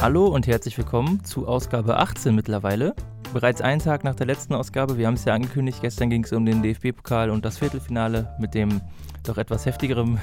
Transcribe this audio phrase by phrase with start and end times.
[0.00, 2.94] Hallo und herzlich willkommen zu Ausgabe 18 mittlerweile.
[3.32, 6.32] Bereits einen Tag nach der letzten Ausgabe, wir haben es ja angekündigt, gestern ging es
[6.32, 8.80] um den DFB-Pokal und das Viertelfinale mit dem
[9.24, 10.20] doch etwas heftigeren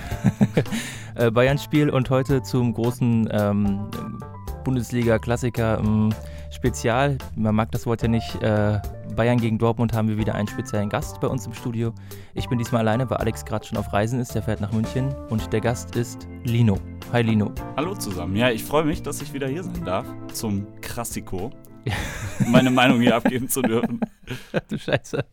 [1.15, 3.89] äh, Bayern-Spiel und heute zum großen ähm,
[4.63, 6.15] Bundesliga-Klassiker ähm.
[7.35, 8.41] Man mag das Wort ja nicht.
[8.41, 8.79] Äh,
[9.15, 11.93] Bayern gegen Dortmund haben wir wieder einen speziellen Gast bei uns im Studio.
[12.33, 14.35] Ich bin diesmal alleine, weil Alex gerade schon auf Reisen ist.
[14.35, 16.77] Der fährt nach München und der Gast ist Lino.
[17.13, 17.51] Hi Lino.
[17.77, 18.35] Hallo zusammen.
[18.35, 21.51] Ja, ich freue mich, dass ich wieder hier sein darf zum Krassiko.
[22.47, 23.99] meine Meinung hier abgeben zu dürfen.
[24.69, 25.23] du Scheiße.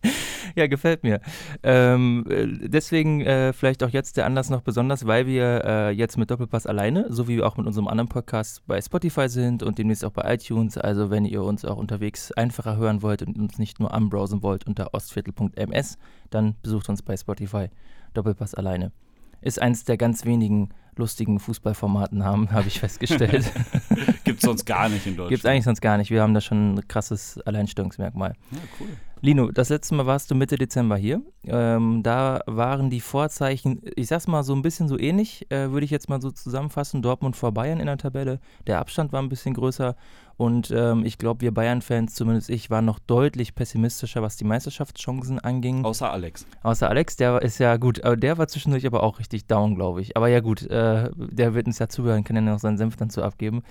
[0.55, 1.21] Ja, gefällt mir.
[1.63, 6.19] Ähm, äh, deswegen äh, vielleicht auch jetzt der Anlass noch besonders, weil wir äh, jetzt
[6.19, 9.79] mit Doppelpass alleine, so wie wir auch mit unserem anderen Podcast bei Spotify sind und
[9.79, 10.77] demnächst auch bei iTunes.
[10.79, 14.67] Also wenn ihr uns auch unterwegs einfacher hören wollt und uns nicht nur anbrowsen wollt
[14.67, 15.99] unter ostviertel.ms,
[16.31, 17.69] dann besucht uns bei Spotify.
[18.15, 18.93] Doppelpass alleine.
[19.41, 23.51] Ist eins der ganz wenigen lustigen Fußballformaten haben, habe ich festgestellt.
[24.25, 25.31] Gibt es sonst gar nicht in Deutschland.
[25.31, 26.11] Gibt es eigentlich sonst gar nicht.
[26.11, 28.35] Wir haben da schon ein krasses Alleinstellungsmerkmal.
[28.51, 28.89] Ja, cool.
[29.25, 31.23] Lino, das letzte Mal warst du Mitte Dezember hier.
[31.45, 35.85] Ähm, da waren die Vorzeichen, ich sag's mal so ein bisschen so ähnlich, äh, würde
[35.85, 37.03] ich jetzt mal so zusammenfassen.
[37.03, 38.41] Dortmund vor Bayern in der Tabelle.
[38.67, 39.95] Der Abstand war ein bisschen größer.
[40.37, 45.39] Und ähm, ich glaube, wir Bayern-Fans, zumindest ich, waren noch deutlich pessimistischer, was die Meisterschaftschancen
[45.39, 45.85] anging.
[45.85, 46.47] Außer Alex.
[46.63, 50.01] Außer Alex, der ist ja gut, aber der war zwischendurch aber auch richtig down, glaube
[50.01, 50.17] ich.
[50.17, 53.11] Aber ja gut, äh, der wird uns ja zuhören, kann ja noch seinen Senf dann
[53.11, 53.63] zu abgeben.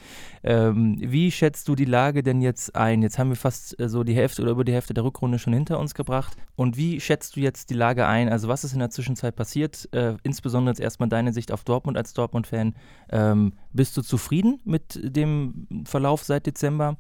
[0.44, 3.02] Ähm, wie schätzt du die Lage denn jetzt ein?
[3.02, 5.54] Jetzt haben wir fast äh, so die Hälfte oder über die Hälfte der Rückrunde schon
[5.54, 6.38] hinter uns gebracht.
[6.56, 8.30] Und wie schätzt du jetzt die Lage ein?
[8.30, 9.90] Also was ist in der Zwischenzeit passiert?
[9.94, 12.76] Äh, insbesondere jetzt erstmal deine Sicht auf Dortmund als Dortmund-Fan.
[13.10, 16.98] Ähm, bist du zufrieden mit dem Verlauf seit Dezember?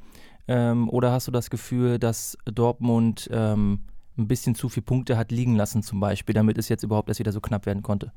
[0.48, 3.82] Ähm, oder hast du das Gefühl, dass Dortmund ähm,
[4.18, 7.20] ein bisschen zu viele Punkte hat liegen lassen, zum Beispiel, damit es jetzt überhaupt erst
[7.20, 8.12] wieder so knapp werden konnte?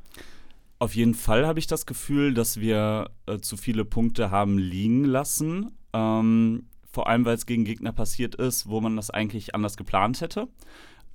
[0.79, 5.05] Auf jeden Fall habe ich das Gefühl, dass wir äh, zu viele Punkte haben liegen
[5.05, 5.71] lassen.
[5.93, 6.65] Ähm,
[6.95, 10.49] vor allem, weil es gegen Gegner passiert ist, wo man das eigentlich anders geplant hätte.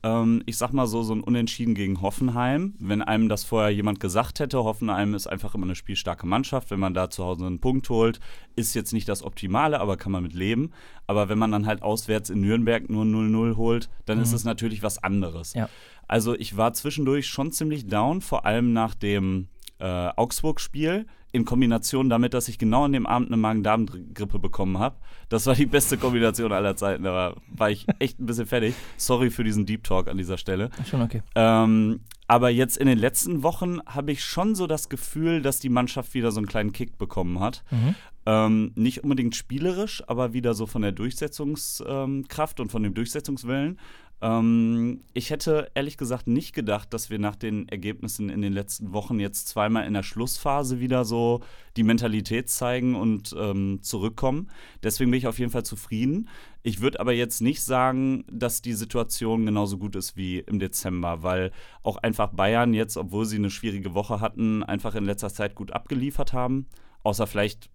[0.01, 2.73] Ähm, ich sag mal so, so ein Unentschieden gegen Hoffenheim.
[2.79, 6.69] Wenn einem das vorher jemand gesagt hätte, Hoffenheim ist einfach immer eine spielstarke Mannschaft.
[6.71, 8.19] Wenn man da zu Hause einen Punkt holt,
[8.55, 10.71] ist jetzt nicht das Optimale, aber kann man mit leben.
[11.07, 14.23] Aber wenn man dann halt auswärts in Nürnberg nur 0-0 holt, dann mhm.
[14.23, 15.53] ist es natürlich was anderes.
[15.53, 15.69] Ja.
[16.07, 19.47] Also ich war zwischendurch schon ziemlich down, vor allem nach dem
[19.79, 24.95] äh, Augsburg-Spiel in Kombination damit, dass ich genau an dem Abend eine Magen-Darm-Grippe bekommen habe.
[25.29, 27.03] Das war die beste Kombination aller Zeiten.
[27.03, 28.73] Da war, ich echt ein bisschen fertig.
[28.97, 30.71] Sorry für diesen Deep Talk an dieser Stelle.
[30.89, 31.21] Schon okay.
[31.35, 35.69] Ähm, aber jetzt in den letzten Wochen habe ich schon so das Gefühl, dass die
[35.69, 37.63] Mannschaft wieder so einen kleinen Kick bekommen hat.
[37.69, 37.95] Mhm.
[38.25, 43.79] Ähm, nicht unbedingt spielerisch, aber wieder so von der Durchsetzungskraft ähm, und von dem Durchsetzungswillen.
[44.21, 48.93] Ähm, ich hätte ehrlich gesagt nicht gedacht, dass wir nach den Ergebnissen in den letzten
[48.93, 51.41] Wochen jetzt zweimal in der Schlussphase wieder so
[51.77, 54.49] die Mentalität zeigen und ähm, zurückkommen.
[54.83, 56.27] Deswegen bin ich auf jeden Fall zufrieden.
[56.63, 61.23] Ich würde aber jetzt nicht sagen, dass die Situation genauso gut ist wie im Dezember,
[61.23, 61.51] weil
[61.83, 65.71] auch einfach Bayern jetzt, obwohl sie eine schwierige Woche hatten, einfach in letzter Zeit gut
[65.71, 66.67] abgeliefert haben.
[67.03, 67.69] Außer vielleicht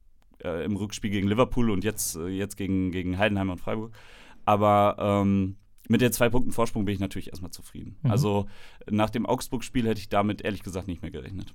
[0.44, 3.94] äh, im Rückspiel gegen Liverpool und jetzt, äh, jetzt gegen, gegen Heidenheim und Freiburg.
[4.44, 5.56] Aber ähm,
[5.88, 7.96] mit den zwei Punkten Vorsprung bin ich natürlich erstmal zufrieden.
[8.02, 8.10] Mhm.
[8.10, 8.46] Also
[8.90, 11.54] nach dem Augsburg-Spiel hätte ich damit ehrlich gesagt nicht mehr gerechnet.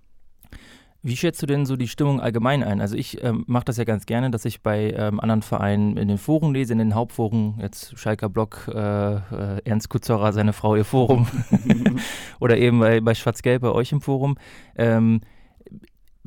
[1.02, 2.82] Wie schätzt du denn so die Stimmung allgemein ein?
[2.82, 6.10] Also ich ähm, mache das ja ganz gerne, dass ich bei ähm, anderen Vereinen in
[6.10, 10.76] den Foren lese, in den Hauptforen, jetzt Schalker Block, äh, äh, Ernst Kutzorer, seine Frau,
[10.76, 11.28] ihr Forum
[12.42, 14.38] oder eben bei, bei Schwarz-Gelb bei euch im Forum.
[14.76, 15.22] Ähm,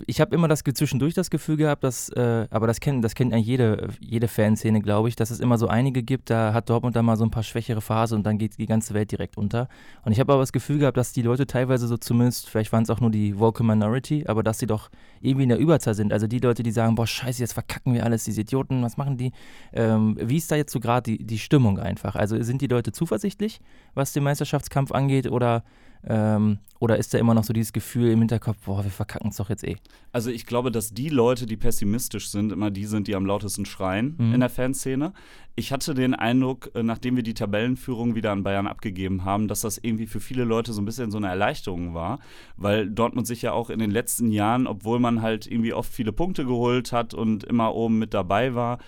[0.06, 3.32] ich habe immer das zwischendurch das Gefühl gehabt, dass, äh, aber das kennt, das kennt
[3.32, 6.96] ja jede, jede Fanszene, glaube ich, dass es immer so einige gibt, da hat Dortmund
[6.96, 9.68] dann mal so ein paar schwächere Phasen und dann geht die ganze Welt direkt unter.
[10.04, 12.82] Und ich habe aber das Gefühl gehabt, dass die Leute teilweise so zumindest, vielleicht waren
[12.82, 16.12] es auch nur die Vocal Minority, aber dass sie doch irgendwie in der Überzahl sind.
[16.12, 19.16] Also die Leute, die sagen, boah, scheiße, jetzt verkacken wir alles, diese Idioten, was machen
[19.16, 19.32] die?
[19.72, 22.16] Ähm, wie ist da jetzt so gerade die, die Stimmung einfach?
[22.16, 23.60] Also sind die Leute zuversichtlich,
[23.94, 25.62] was den Meisterschaftskampf angeht oder
[26.04, 29.36] ähm, oder ist da immer noch so dieses Gefühl im Hinterkopf, boah, wir verkacken es
[29.36, 29.76] doch jetzt eh?
[30.10, 33.64] Also ich glaube, dass die Leute, die pessimistisch sind, immer die sind, die am lautesten
[33.64, 34.34] schreien mhm.
[34.34, 35.12] in der Fanszene.
[35.54, 39.60] Ich hatte den Eindruck, äh, nachdem wir die Tabellenführung wieder an Bayern abgegeben haben, dass
[39.60, 42.18] das irgendwie für viele Leute so ein bisschen so eine Erleichterung war,
[42.56, 46.12] weil Dortmund sich ja auch in den letzten Jahren, obwohl man halt irgendwie oft viele
[46.12, 48.78] Punkte geholt hat und immer oben mit dabei war,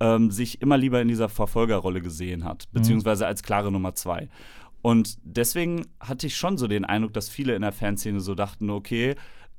[0.00, 2.78] ähm, sich immer lieber in dieser Verfolgerrolle gesehen hat, mhm.
[2.78, 4.28] beziehungsweise als klare Nummer zwei.
[4.84, 8.68] Und deswegen hatte ich schon so den Eindruck, dass viele in der Fanszene so dachten,
[8.68, 9.14] okay,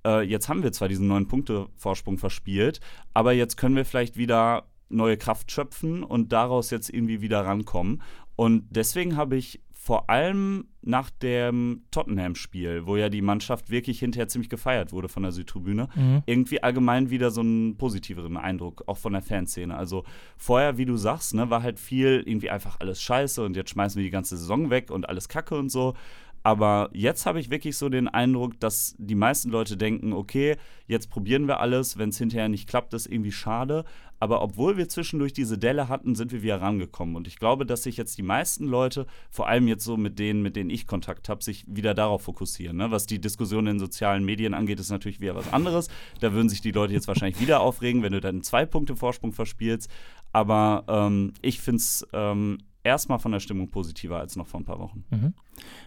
[0.06, 2.80] äh, jetzt haben wir zwar diesen neun Punkte Vorsprung verspielt,
[3.16, 8.04] aber jetzt können wir vielleicht wieder neue Kraft schöpfen und daraus jetzt irgendwie wieder rankommen.
[8.36, 14.28] Und deswegen habe ich vor allem nach dem Tottenham-Spiel, wo ja die Mannschaft wirklich hinterher
[14.28, 16.24] ziemlich gefeiert wurde von der Südtribüne, mhm.
[16.26, 19.78] irgendwie allgemein wieder so einen positiveren Eindruck, auch von der Fanszene.
[19.78, 20.04] Also
[20.38, 24.00] vorher, wie du sagst, ne, war halt viel irgendwie einfach alles scheiße und jetzt schmeißen
[24.00, 25.94] wir die ganze Saison weg und alles Kacke und so.
[26.42, 31.12] Aber jetzt habe ich wirklich so den Eindruck, dass die meisten Leute denken, okay, jetzt
[31.12, 33.84] probieren wir alles, wenn es hinterher nicht klappt, ist irgendwie schade.
[34.20, 37.16] Aber obwohl wir zwischendurch diese Delle hatten, sind wir wieder rangekommen.
[37.16, 40.42] Und ich glaube, dass sich jetzt die meisten Leute, vor allem jetzt so mit denen,
[40.42, 42.78] mit denen ich Kontakt habe, sich wieder darauf fokussieren.
[42.78, 42.92] Ne?
[42.92, 45.90] Was die Diskussion in sozialen Medien angeht, ist natürlich wieder was anderes.
[46.22, 49.34] Da würden sich die Leute jetzt wahrscheinlich wieder aufregen, wenn du dann zwei Punkte Vorsprung
[49.34, 49.90] verspielst.
[50.32, 54.64] Aber ähm, ich finde es ähm, erstmal von der Stimmung positiver als noch vor ein
[54.64, 55.04] paar Wochen.
[55.10, 55.34] Mhm.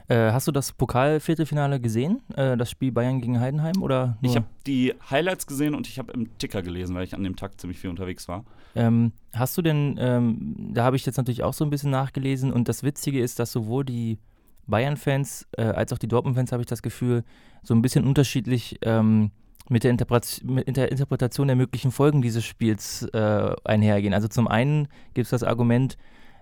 [0.09, 3.81] Äh, hast du das Pokalviertelfinale gesehen, äh, das Spiel Bayern gegen Heidenheim?
[3.83, 7.23] Oder ich habe die Highlights gesehen und ich habe im Ticker gelesen, weil ich an
[7.23, 8.45] dem Tag ziemlich viel unterwegs war.
[8.75, 12.53] Ähm, hast du denn, ähm, da habe ich jetzt natürlich auch so ein bisschen nachgelesen
[12.53, 14.19] und das Witzige ist, dass sowohl die
[14.67, 17.25] Bayern-Fans äh, als auch die Dortmund-Fans, habe ich das Gefühl,
[17.63, 19.31] so ein bisschen unterschiedlich ähm,
[19.69, 24.15] mit der, mit der, Interpretation der möglichen Folgen dieses Spiels äh, einhergehen.
[24.15, 25.97] Also zum einen gibt es das Argument,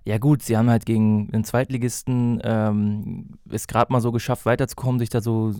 [0.06, 5.00] ja gut, sie haben halt gegen den Zweitligisten ähm, es gerade mal so geschafft, weiterzukommen,
[5.00, 5.52] sich da so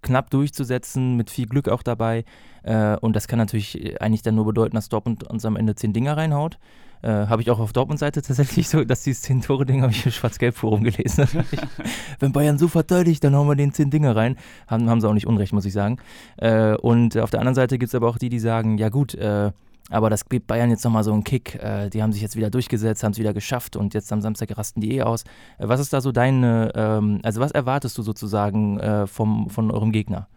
[0.00, 2.24] knapp durchzusetzen, mit viel Glück auch dabei.
[2.62, 5.92] Äh, und das kann natürlich eigentlich dann nur bedeuten, dass Dortmund uns am Ende zehn
[5.92, 6.58] Dinger reinhaut.
[7.02, 10.12] Äh, habe ich auch auf Dortmund-Seite tatsächlich so, dass die zehn Tore-Ding habe ich im
[10.12, 11.28] Schwarz-Gelb-Forum gelesen.
[12.20, 14.38] Wenn Bayern so verteidigt, dann hauen wir den zehn Dinger rein.
[14.66, 15.98] Haben, haben sie auch nicht unrecht, muss ich sagen.
[16.38, 19.14] Äh, und auf der anderen Seite gibt es aber auch die, die sagen, ja gut,
[19.14, 19.52] äh,
[19.90, 21.54] aber das gibt Bayern jetzt nochmal so einen Kick.
[21.56, 24.56] Äh, die haben sich jetzt wieder durchgesetzt, haben es wieder geschafft und jetzt am Samstag
[24.56, 25.24] rasten die eh aus.
[25.58, 29.70] Äh, was ist da so deine, ähm, also was erwartest du sozusagen äh, vom, von
[29.70, 30.28] eurem Gegner?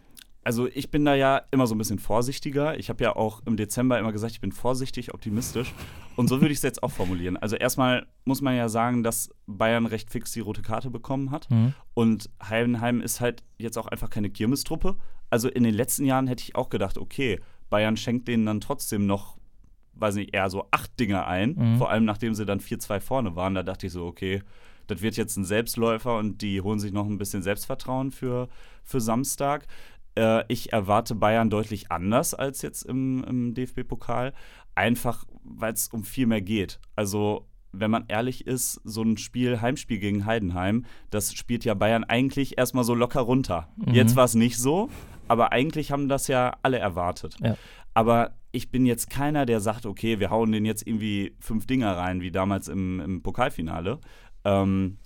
[0.46, 2.78] Also ich bin da ja immer so ein bisschen vorsichtiger.
[2.78, 5.74] Ich habe ja auch im Dezember immer gesagt, ich bin vorsichtig, optimistisch.
[6.16, 7.36] Und so würde ich es jetzt auch formulieren.
[7.36, 11.50] Also erstmal muss man ja sagen, dass Bayern recht fix die rote Karte bekommen hat.
[11.50, 11.74] Mhm.
[11.96, 14.98] Und Heidenheim ist halt jetzt auch einfach keine Kirmestruppe.
[15.32, 17.40] Also in den letzten Jahren hätte ich auch gedacht, okay,
[17.70, 19.36] Bayern schenkt denen dann trotzdem noch
[19.96, 21.56] weiß nicht, eher so acht Dinge ein.
[21.58, 21.78] Mhm.
[21.78, 23.56] Vor allem nachdem sie dann 4-2 vorne waren.
[23.56, 24.42] Da dachte ich so, okay,
[24.88, 28.50] das wird jetzt ein Selbstläufer und die holen sich noch ein bisschen Selbstvertrauen für,
[28.84, 29.68] für Samstag.
[30.16, 34.34] Äh, ich erwarte Bayern deutlich anders als jetzt im, im DFB-Pokal.
[34.76, 36.80] Einfach, weil es um viel mehr geht.
[36.96, 42.06] Also wenn man ehrlich ist, so ein Spiel, Heimspiel gegen Heidenheim, das spielt ja Bayern
[42.06, 43.70] eigentlich erstmal so locker runter.
[43.76, 43.94] Mhm.
[43.94, 44.90] Jetzt war es nicht so,
[45.28, 47.36] aber eigentlich haben das ja alle erwartet.
[47.42, 47.58] Ja.
[47.94, 51.98] Aber ich bin jetzt keiner, der sagt, okay, wir hauen den jetzt irgendwie fünf Dinger
[51.98, 54.00] rein, wie damals im, im Pokalfinale.
[54.44, 54.98] Ähm,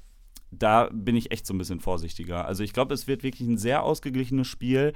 [0.51, 2.45] da bin ich echt so ein bisschen vorsichtiger.
[2.45, 4.93] Also ich glaube, es wird wirklich ein sehr ausgeglichenes Spiel.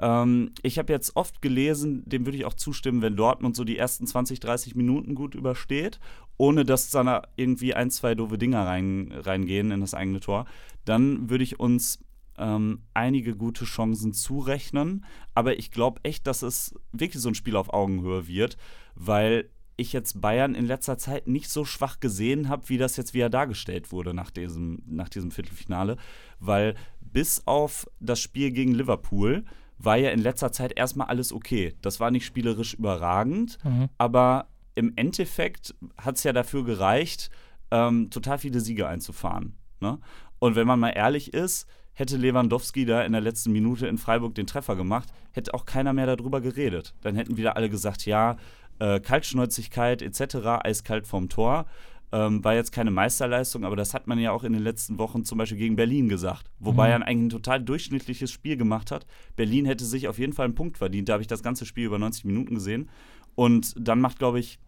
[0.00, 3.78] Ähm, ich habe jetzt oft gelesen, dem würde ich auch zustimmen, wenn Dortmund so die
[3.78, 6.00] ersten 20, 30 Minuten gut übersteht,
[6.36, 10.46] ohne dass da irgendwie ein, zwei doofe Dinger rein, reingehen in das eigene Tor,
[10.84, 12.00] dann würde ich uns
[12.38, 15.04] ähm, einige gute Chancen zurechnen.
[15.34, 18.56] Aber ich glaube echt, dass es wirklich so ein Spiel auf Augenhöhe wird,
[18.94, 23.14] weil ich jetzt Bayern in letzter Zeit nicht so schwach gesehen habe, wie das jetzt
[23.14, 25.96] wieder dargestellt wurde nach diesem, nach diesem Viertelfinale.
[26.38, 29.44] Weil bis auf das Spiel gegen Liverpool
[29.78, 31.74] war ja in letzter Zeit erstmal alles okay.
[31.82, 33.88] Das war nicht spielerisch überragend, mhm.
[33.98, 37.30] aber im Endeffekt hat es ja dafür gereicht,
[37.70, 39.56] ähm, total viele Siege einzufahren.
[39.80, 39.98] Ne?
[40.38, 44.34] Und wenn man mal ehrlich ist, hätte Lewandowski da in der letzten Minute in Freiburg
[44.34, 46.94] den Treffer gemacht, hätte auch keiner mehr darüber geredet.
[47.02, 48.36] Dann hätten wieder alle gesagt, ja,
[48.78, 51.66] äh, Kaltschnäuzigkeit etc., eiskalt vom Tor.
[52.14, 55.24] Ähm, war jetzt keine Meisterleistung, aber das hat man ja auch in den letzten Wochen
[55.24, 56.76] zum Beispiel gegen Berlin gesagt, wo mhm.
[56.76, 59.06] Bayern eigentlich ein total durchschnittliches Spiel gemacht hat.
[59.34, 61.08] Berlin hätte sich auf jeden Fall einen Punkt verdient.
[61.08, 62.90] Da habe ich das ganze Spiel über 90 Minuten gesehen.
[63.34, 64.58] Und dann macht, glaube ich,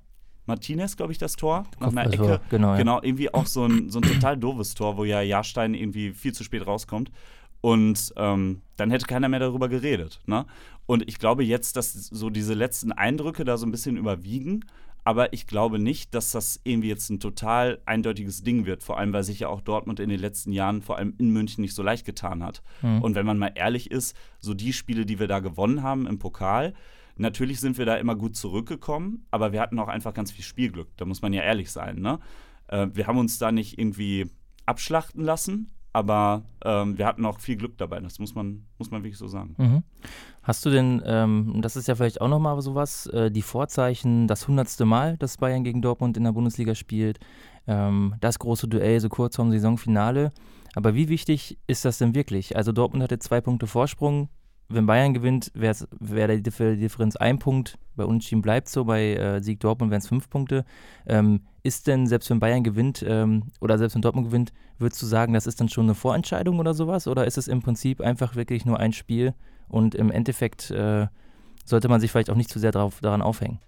[0.46, 2.40] Martinez, glaube ich, das Tor nach einer also, Ecke.
[2.50, 2.76] Genau, ja.
[2.76, 6.32] genau, irgendwie auch so ein, so ein total doofes Tor, wo ja Jahrstein irgendwie viel
[6.32, 7.10] zu spät rauskommt.
[7.60, 10.20] Und ähm, dann hätte keiner mehr darüber geredet.
[10.26, 10.44] Ne?
[10.84, 14.66] Und ich glaube jetzt, dass so diese letzten Eindrücke da so ein bisschen überwiegen.
[15.02, 18.82] Aber ich glaube nicht, dass das irgendwie jetzt ein total eindeutiges Ding wird.
[18.82, 21.62] Vor allem, weil sich ja auch Dortmund in den letzten Jahren, vor allem in München,
[21.62, 22.62] nicht so leicht getan hat.
[22.82, 23.02] Mhm.
[23.02, 26.18] Und wenn man mal ehrlich ist, so die Spiele, die wir da gewonnen haben im
[26.18, 26.72] Pokal,
[27.16, 30.88] Natürlich sind wir da immer gut zurückgekommen, aber wir hatten auch einfach ganz viel Spielglück.
[30.96, 32.00] Da muss man ja ehrlich sein.
[32.00, 32.18] Ne?
[32.68, 34.30] Äh, wir haben uns da nicht irgendwie
[34.66, 38.00] abschlachten lassen, aber ähm, wir hatten auch viel Glück dabei.
[38.00, 39.54] Das muss man, muss man wirklich so sagen.
[39.58, 39.82] Mhm.
[40.42, 44.48] Hast du denn, ähm, das ist ja vielleicht auch nochmal sowas, äh, die Vorzeichen, das
[44.48, 47.20] hundertste Mal, dass Bayern gegen Dortmund in der Bundesliga spielt,
[47.68, 50.32] ähm, das große Duell so kurz vorm Saisonfinale.
[50.74, 52.56] Aber wie wichtig ist das denn wirklich?
[52.56, 54.28] Also Dortmund hatte zwei Punkte Vorsprung,
[54.68, 57.78] wenn Bayern gewinnt, wäre wär die Differenz ein Punkt.
[57.96, 60.64] Bei Unentschieden bleibt so, bei äh, Sieg Dortmund wären es fünf Punkte.
[61.06, 65.06] Ähm, ist denn, selbst wenn Bayern gewinnt ähm, oder selbst wenn Dortmund gewinnt, würdest du
[65.06, 67.06] sagen, das ist dann schon eine Vorentscheidung oder sowas?
[67.06, 69.34] Oder ist es im Prinzip einfach wirklich nur ein Spiel
[69.68, 71.06] und im Endeffekt äh,
[71.64, 73.60] sollte man sich vielleicht auch nicht zu sehr drauf, daran aufhängen?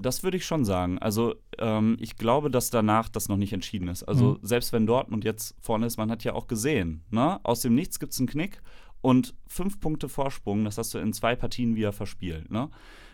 [0.00, 0.98] Das würde ich schon sagen.
[1.00, 4.04] Also ähm, ich glaube, dass danach das noch nicht entschieden ist.
[4.04, 4.38] Also mhm.
[4.42, 7.40] selbst wenn Dortmund jetzt vorne ist, man hat ja auch gesehen, ne?
[7.42, 8.62] aus dem Nichts gibt es einen Knick
[9.00, 12.50] und fünf Punkte Vorsprung, das hast du in zwei Partien wieder verspielt.
[12.50, 12.70] Ne?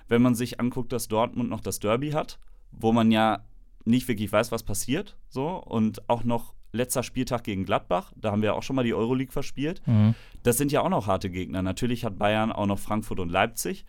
[0.08, 2.38] Wenn man sich anguckt, dass Dortmund noch das Derby hat,
[2.70, 3.44] wo man ja
[3.84, 8.42] nicht wirklich weiß, was passiert, so und auch noch letzter Spieltag gegen Gladbach, da haben
[8.42, 9.82] wir auch schon mal die Euroleague verspielt.
[9.86, 10.14] Mhm.
[10.42, 11.62] Das sind ja auch noch harte Gegner.
[11.62, 13.84] Natürlich hat Bayern auch noch Frankfurt und Leipzig.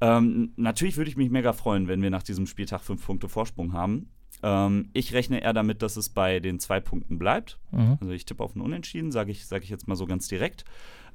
[0.00, 3.72] Ähm, natürlich würde ich mich mega freuen, wenn wir nach diesem Spieltag fünf Punkte Vorsprung
[3.72, 4.10] haben.
[4.42, 7.58] Ähm, ich rechne eher damit, dass es bei den zwei Punkten bleibt.
[7.70, 7.98] Mhm.
[8.00, 10.64] Also ich tippe auf ein Unentschieden, sage ich, sag ich jetzt mal so ganz direkt.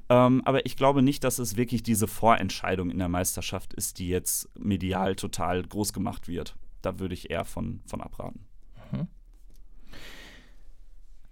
[0.10, 4.10] Ähm, aber ich glaube nicht, dass es wirklich diese Vorentscheidung in der Meisterschaft ist, die
[4.10, 6.56] jetzt medial total groß gemacht wird.
[6.82, 8.46] Da würde ich eher von, von abraten.
[8.92, 9.08] Mhm.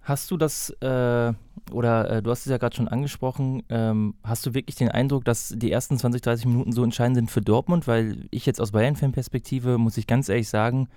[0.00, 1.32] Hast du das, äh,
[1.70, 5.24] oder äh, du hast es ja gerade schon angesprochen, ähm, hast du wirklich den Eindruck,
[5.24, 7.86] dass die ersten 20, 30 Minuten so entscheidend sind für Dortmund?
[7.86, 10.88] Weil ich jetzt aus Bayern-Fan-Perspektive, muss ich ganz ehrlich sagen,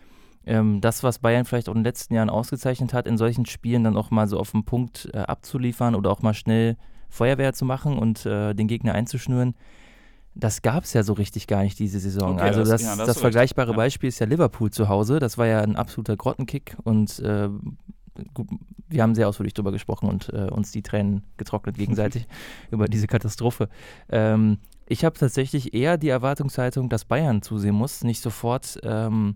[0.45, 3.83] ähm, das, was Bayern vielleicht auch in den letzten Jahren ausgezeichnet hat, in solchen Spielen
[3.83, 6.75] dann auch mal so auf den Punkt äh, abzuliefern oder auch mal schnell
[7.09, 9.55] Feuerwehr zu machen und äh, den Gegner einzuschnüren,
[10.35, 12.33] das gab es ja so richtig gar nicht diese Saison.
[12.33, 13.77] Okay, also das, das, ja, das, das vergleichbare ja.
[13.77, 15.19] Beispiel ist ja Liverpool zu Hause.
[15.19, 17.49] Das war ja ein absoluter Grottenkick und äh,
[18.89, 22.27] wir haben sehr ausführlich darüber gesprochen und äh, uns die Tränen getrocknet gegenseitig
[22.71, 23.69] über diese Katastrophe.
[24.09, 29.35] Ähm, ich habe tatsächlich eher die Erwartungshaltung, dass Bayern zusehen muss, nicht sofort ähm,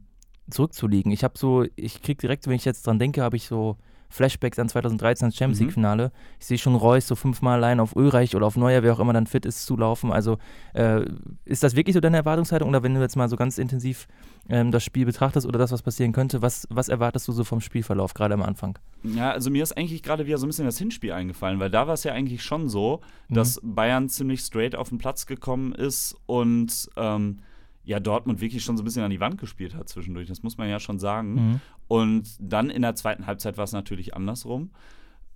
[0.50, 1.12] zurückzuliegen.
[1.12, 3.78] Ich habe so, ich kriege direkt, wenn ich jetzt dran denke, habe ich so
[4.12, 5.65] Flashbacks an 2013 das Champions mhm.
[5.65, 6.12] League-Finale.
[6.39, 9.13] Ich sehe schon Reus so fünfmal allein auf Ulreich oder auf Neuer, wer auch immer
[9.13, 10.12] dann fit ist, zu laufen.
[10.12, 10.38] Also
[10.74, 11.06] äh,
[11.46, 12.70] ist das wirklich so deine Erwartungshaltung?
[12.70, 14.08] Oder wenn du jetzt mal so ganz intensiv
[14.50, 17.62] ähm, das Spiel betrachtest oder das, was passieren könnte, was, was erwartest du so vom
[17.62, 18.77] Spielverlauf, gerade am Anfang?
[19.03, 21.88] Ja, also mir ist eigentlich gerade wieder so ein bisschen das Hinspiel eingefallen, weil da
[21.88, 23.36] war es ja eigentlich schon so, mhm.
[23.36, 27.39] dass Bayern ziemlich straight auf den Platz gekommen ist und ähm,
[27.84, 30.28] ja Dortmund wirklich schon so ein bisschen an die Wand gespielt hat zwischendurch.
[30.28, 31.34] Das muss man ja schon sagen.
[31.34, 31.62] Mhm.
[31.88, 34.72] Und dann in der zweiten Halbzeit war es natürlich andersrum.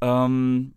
[0.02, 0.74] Ähm,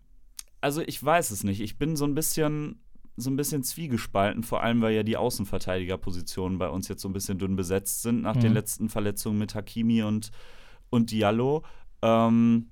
[0.61, 1.61] also ich weiß es nicht.
[1.61, 2.79] Ich bin so ein bisschen
[3.21, 7.13] so ein bisschen zwiegespalten, vor allem weil ja die Außenverteidigerpositionen bei uns jetzt so ein
[7.13, 8.41] bisschen dünn besetzt sind nach mhm.
[8.41, 10.31] den letzten Verletzungen mit Hakimi und,
[10.89, 11.63] und Diallo.
[12.01, 12.69] Ähm,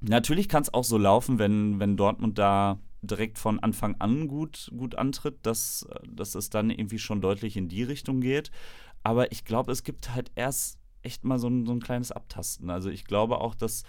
[0.00, 4.70] natürlich kann es auch so laufen, wenn, wenn Dortmund da direkt von Anfang an gut,
[4.76, 8.50] gut antritt, dass, dass es dann irgendwie schon deutlich in die Richtung geht.
[9.02, 12.70] Aber ich glaube, es gibt halt erst echt mal so ein, so ein kleines Abtasten.
[12.70, 13.84] Also ich glaube auch, dass,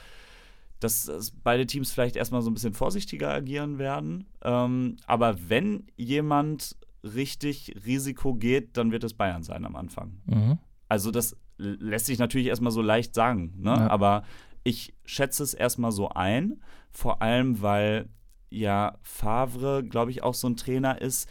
[0.80, 4.26] dass, dass beide Teams vielleicht erstmal so ein bisschen vorsichtiger agieren werden.
[4.44, 10.22] Ähm, aber wenn jemand richtig Risiko geht, dann wird es Bayern sein am Anfang.
[10.26, 10.60] Mhm.
[10.88, 13.72] Also das lässt sich natürlich erstmal so leicht sagen, ne?
[13.72, 13.90] Ja.
[13.90, 14.24] aber
[14.64, 18.10] ich schätze es erstmal so ein, vor allem weil
[18.52, 21.28] ja Favre, glaube ich, auch so ein Trainer ist,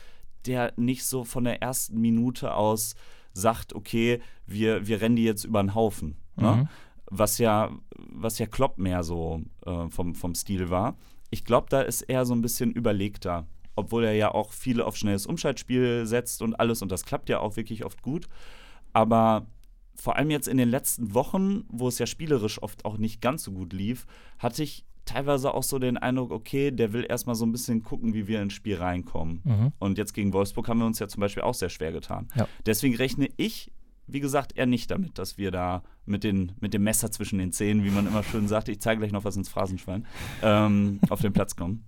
[0.46, 2.94] der nicht so von der ersten Minute aus
[3.32, 6.16] sagt, okay, wir, wir rennen die jetzt über den Haufen.
[6.36, 6.56] Ne?
[6.56, 6.68] Mhm.
[7.06, 10.96] Was ja, was ja Klopp mehr so äh, vom, vom Stil war.
[11.30, 13.46] Ich glaube, da ist er so ein bisschen überlegter.
[13.76, 17.38] Obwohl er ja auch viele auf schnelles Umschaltspiel setzt und alles und das klappt ja
[17.40, 18.26] auch wirklich oft gut.
[18.92, 19.46] Aber
[20.00, 23.42] vor allem jetzt in den letzten Wochen, wo es ja spielerisch oft auch nicht ganz
[23.42, 24.06] so gut lief,
[24.38, 28.14] hatte ich teilweise auch so den Eindruck, okay, der will erstmal so ein bisschen gucken,
[28.14, 29.40] wie wir ins Spiel reinkommen.
[29.44, 29.72] Mhm.
[29.78, 32.28] Und jetzt gegen Wolfsburg haben wir uns ja zum Beispiel auch sehr schwer getan.
[32.34, 32.48] Ja.
[32.64, 33.72] Deswegen rechne ich
[34.12, 37.52] wie gesagt, eher nicht damit, dass wir da mit, den, mit dem Messer zwischen den
[37.52, 40.06] Zähnen, wie man immer schön sagt, ich zeige gleich noch was ins Phrasenschwein,
[40.42, 41.84] ähm, auf den Platz kommen.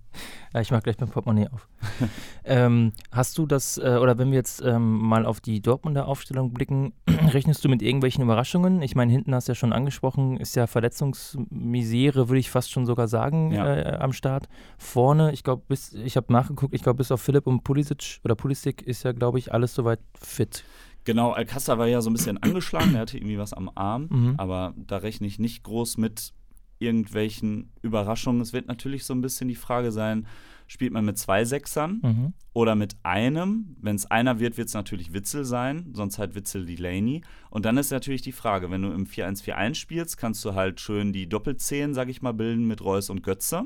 [0.53, 1.67] Ja, ich mache gleich mein Portemonnaie auf.
[2.45, 6.53] ähm, hast du das, äh, oder wenn wir jetzt ähm, mal auf die Dortmunder Aufstellung
[6.53, 8.81] blicken, rechnest du mit irgendwelchen Überraschungen?
[8.81, 12.85] Ich meine, hinten hast du ja schon angesprochen, ist ja Verletzungsmisere, würde ich fast schon
[12.85, 13.75] sogar sagen, ja.
[13.75, 14.47] äh, am Start.
[14.77, 18.81] Vorne, ich glaube, ich habe nachgeguckt, ich glaube, bis auf Philipp und Pulisic oder Pulisic
[18.83, 20.63] ist ja, glaube ich, alles soweit fit.
[21.05, 24.33] Genau, Alcázar war ja so ein bisschen angeschlagen, er hatte irgendwie was am Arm, mhm.
[24.37, 26.33] aber da rechne ich nicht groß mit
[26.79, 28.41] irgendwelchen Überraschungen.
[28.41, 30.27] Es wird natürlich so ein bisschen die Frage sein,
[30.67, 32.33] spielt man mit zwei Sechsern mhm.
[32.53, 33.75] oder mit einem?
[33.81, 37.21] Wenn es einer wird, wird es natürlich Witzel sein, sonst halt Witzel Delaney.
[37.49, 41.13] Und dann ist natürlich die Frage, wenn du im 4-1-4-1 spielst, kannst du halt schön
[41.13, 43.63] die Doppelzehn, sag ich mal, bilden mit Reus und Götze.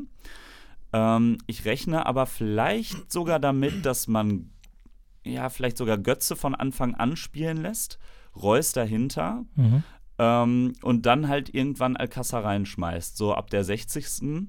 [0.93, 4.51] Ähm, ich rechne aber vielleicht sogar damit, dass man
[5.27, 7.99] ja, vielleicht sogar Götze von Anfang an spielen lässt,
[8.35, 9.83] Reus dahinter mhm.
[10.17, 14.47] ähm, und dann halt irgendwann Alcázar reinschmeißt, so ab der 60.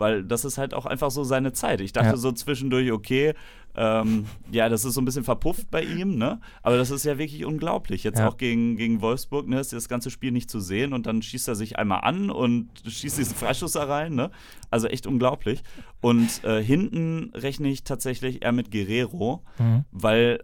[0.00, 1.80] weil das ist halt auch einfach so seine Zeit.
[1.80, 2.16] Ich dachte ja.
[2.16, 3.34] so zwischendurch, okay,
[3.76, 6.40] ähm, ja, das ist so ein bisschen verpufft bei ihm, ne?
[6.62, 8.02] Aber das ist ja wirklich unglaublich.
[8.02, 8.28] Jetzt ja.
[8.28, 11.46] auch gegen, gegen Wolfsburg, ne, ist das ganze Spiel nicht zu sehen und dann schießt
[11.46, 14.30] er sich einmal an und schießt diesen Freischuss da rein, ne?
[14.70, 15.62] Also echt unglaublich.
[16.00, 19.84] Und äh, hinten rechne ich tatsächlich eher mit Guerrero, mhm.
[19.92, 20.42] weil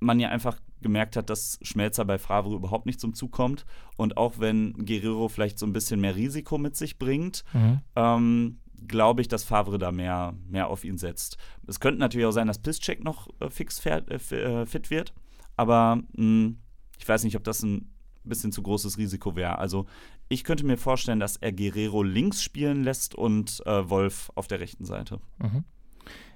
[0.00, 3.64] man ja einfach gemerkt hat, dass Schmelzer bei Favre überhaupt nicht zum Zug kommt.
[3.96, 7.80] Und auch wenn Guerrero vielleicht so ein bisschen mehr Risiko mit sich bringt, mhm.
[7.96, 11.36] ähm, glaube ich, dass Favre da mehr, mehr auf ihn setzt.
[11.66, 15.12] Es könnte natürlich auch sein, dass Pisscheck noch äh, fix fährt, äh, äh, fit wird,
[15.56, 16.58] aber mh, hm,
[16.98, 17.90] ich weiß nicht, ob das ein
[18.24, 19.58] bisschen zu großes Risiko wäre.
[19.58, 19.86] Also
[20.28, 24.60] ich könnte mir vorstellen, dass er Guerrero links spielen lässt und äh, Wolf auf der
[24.60, 25.20] rechten Seite.
[25.38, 25.64] Mhm.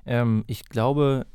[0.07, 1.27] Ähm, ich glaube,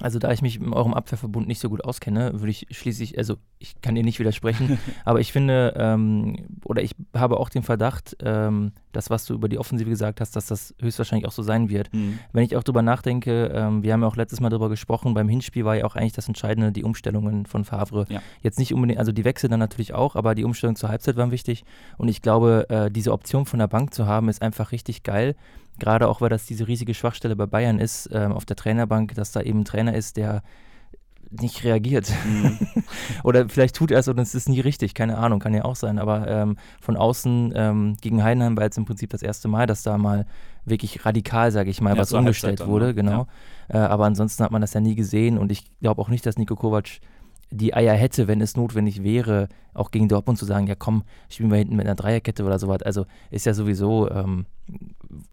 [0.00, 3.36] also da ich mich in eurem Abwehrverbund nicht so gut auskenne, würde ich schließlich, also
[3.58, 8.16] ich kann dir nicht widersprechen, aber ich finde, ähm, oder ich habe auch den Verdacht,
[8.22, 11.68] ähm, das, was du über die Offensive gesagt hast, dass das höchstwahrscheinlich auch so sein
[11.68, 11.92] wird.
[11.92, 12.18] Mhm.
[12.32, 15.28] Wenn ich auch drüber nachdenke, ähm, wir haben ja auch letztes Mal darüber gesprochen, beim
[15.28, 18.06] Hinspiel war ja auch eigentlich das Entscheidende, die Umstellungen von Favre.
[18.08, 18.20] Ja.
[18.42, 21.30] Jetzt nicht unbedingt, also die Wechsel dann natürlich auch, aber die Umstellungen zur Halbzeit waren
[21.30, 21.64] wichtig
[21.98, 25.36] und ich glaube, äh, diese Option von der Bank zu haben, ist einfach richtig geil.
[25.80, 29.32] Gerade auch, weil das diese riesige Schwachstelle bei Bayern ist, ähm, auf der Trainerbank, dass
[29.32, 30.42] da eben ein Trainer ist, der
[31.30, 32.12] nicht reagiert.
[32.24, 32.58] Mhm.
[33.24, 35.76] Oder vielleicht tut er es und es ist nie richtig, keine Ahnung, kann ja auch
[35.76, 35.98] sein.
[35.98, 39.82] Aber ähm, von außen ähm, gegen Heidenheim war jetzt im Prinzip das erste Mal, dass
[39.82, 40.26] da mal
[40.64, 43.26] wirklich radikal, sage ich mal, ja, was umgestellt wurde, dann, genau.
[43.72, 43.86] Ja.
[43.86, 46.36] Äh, aber ansonsten hat man das ja nie gesehen und ich glaube auch nicht, dass
[46.36, 47.00] Nico Kovac
[47.50, 51.50] die Eier hätte, wenn es notwendig wäre, auch gegen Dortmund zu sagen, ja komm, spielen
[51.50, 52.82] wir hinten mit einer Dreierkette oder sowas.
[52.82, 54.46] Also ist ja sowieso, ähm,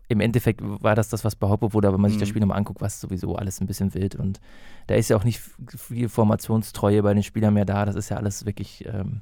[0.08, 2.32] im Endeffekt war das das, was behauptet wurde, aber wenn man sich das mhm.
[2.32, 4.40] Spiel nochmal anguckt, war es sowieso alles ein bisschen wild und
[4.88, 5.42] da ist ja auch nicht
[5.76, 7.86] viel Formationstreue bei den Spielern mehr da.
[7.86, 9.22] Das ist ja alles wirklich, ähm,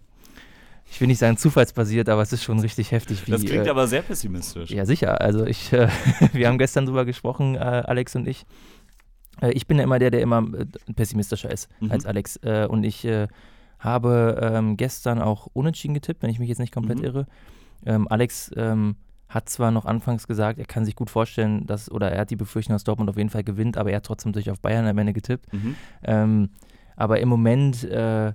[0.90, 3.25] ich will nicht sagen zufallsbasiert, aber es ist schon richtig heftig.
[3.28, 4.70] Wie, das klingt äh, aber sehr pessimistisch.
[4.70, 5.20] Ja, sicher.
[5.20, 5.90] Also ich, äh,
[6.34, 8.46] wir haben gestern drüber gesprochen, äh, Alex und ich,
[9.42, 11.92] ich bin ja immer der, der immer äh, pessimistischer ist mhm.
[11.92, 12.38] als Alex.
[12.38, 13.08] Äh, und ich
[13.80, 17.04] habe ähm, gestern auch unentschieden getippt, wenn ich mich jetzt nicht komplett mhm.
[17.06, 17.27] irre.
[17.86, 18.96] Ähm, Alex ähm,
[19.27, 22.36] hat zwar noch anfangs gesagt, er kann sich gut vorstellen, dass, oder er hat die
[22.36, 24.98] Befürchtung, dass Dortmund auf jeden Fall gewinnt, aber er hat trotzdem durch auf Bayern am
[24.98, 25.52] Ende getippt.
[25.52, 26.50] Mhm.
[26.95, 28.34] Aber im Moment äh,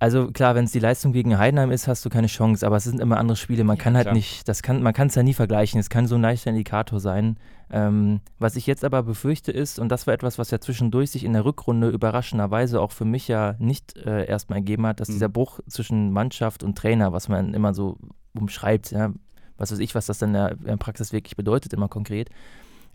[0.00, 2.84] also klar, wenn es die Leistung gegen Heidenheim ist, hast du keine Chance, aber es
[2.84, 3.64] sind immer andere Spiele.
[3.64, 4.14] Man ja, kann halt klar.
[4.14, 5.78] nicht, das kann, man kann es ja nie vergleichen.
[5.78, 7.36] Es kann so ein leichter Indikator sein.
[7.70, 11.22] Ähm, was ich jetzt aber befürchte ist, und das war etwas, was ja zwischendurch sich
[11.22, 15.12] in der Rückrunde überraschenderweise auch für mich ja nicht äh, erstmal ergeben hat, dass mhm.
[15.12, 17.98] dieser Bruch zwischen Mannschaft und Trainer, was man immer so
[18.32, 19.12] umschreibt, ja,
[19.58, 22.30] was weiß ich, was das dann in der Praxis wirklich bedeutet, immer konkret.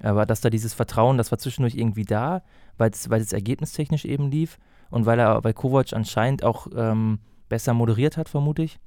[0.01, 2.41] Aber dass da dieses Vertrauen, das war zwischendurch irgendwie da,
[2.79, 4.57] weil es ergebnistechnisch eben lief
[4.89, 7.19] und weil er bei Kovac anscheinend auch ähm,
[7.50, 8.80] besser moderiert hat, vermute ich.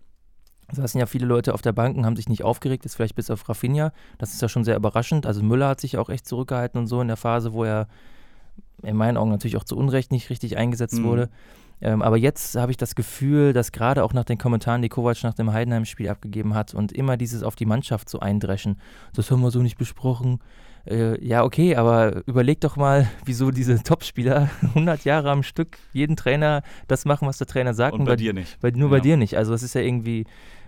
[0.69, 3.15] Da saßen ja viele Leute auf der Bank und haben sich nicht aufgeregt, jetzt vielleicht
[3.15, 3.93] bis auf Rafinha.
[4.19, 5.25] Das ist ja schon sehr überraschend.
[5.25, 7.89] Also Müller hat sich auch echt zurückgehalten und so in der Phase, wo er
[8.83, 11.05] in meinen Augen natürlich auch zu Unrecht nicht richtig eingesetzt mhm.
[11.05, 11.31] wurde.
[11.81, 15.23] Ähm, aber jetzt habe ich das Gefühl, dass gerade auch nach den Kommentaren, die Kovac
[15.23, 18.81] nach dem Heidenheim-Spiel abgegeben hat und immer dieses auf die Mannschaft so eindreschen,
[19.15, 20.41] das haben wir so nicht besprochen,
[20.89, 26.17] äh, ja, okay, aber überleg doch mal, wieso diese Topspieler 100 Jahre am Stück jeden
[26.17, 27.95] Trainer das machen, was der Trainer sagt.
[27.95, 28.59] Und bei, bei dir nicht.
[28.61, 28.97] Bei, nur ja.
[28.97, 29.37] bei dir nicht.
[29.37, 30.25] Also, das ist ja irgendwie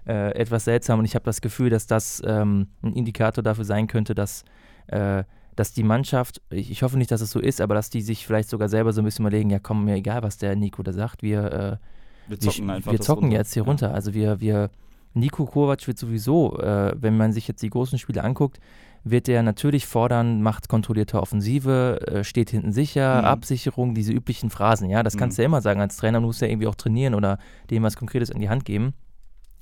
[0.07, 3.87] äh, etwas seltsam und ich habe das Gefühl, dass das ähm, ein Indikator dafür sein
[3.87, 4.45] könnte, dass.
[4.87, 5.25] Äh,
[5.57, 8.25] dass die Mannschaft, ich, ich, hoffe nicht, dass es so ist, aber dass die sich
[8.25, 10.93] vielleicht sogar selber so ein bisschen überlegen, ja komm, mir egal, was der Nico da
[10.93, 13.69] sagt, wir, äh, wir zocken, wir, wir zocken jetzt hier ja.
[13.69, 13.93] runter.
[13.93, 14.71] Also wir, wir,
[15.13, 18.59] Nico Kovac wird sowieso, äh, wenn man sich jetzt die großen Spiele anguckt,
[19.05, 23.25] wird er natürlich fordern, macht kontrollierte Offensive, äh, steht hinten sicher, mhm.
[23.25, 24.91] Absicherung, diese üblichen Phrasen.
[24.91, 27.15] Ja, das kannst du ja immer sagen als Trainer, du musst ja irgendwie auch trainieren
[27.15, 27.39] oder
[27.71, 28.95] dem was Konkretes in die Hand geben.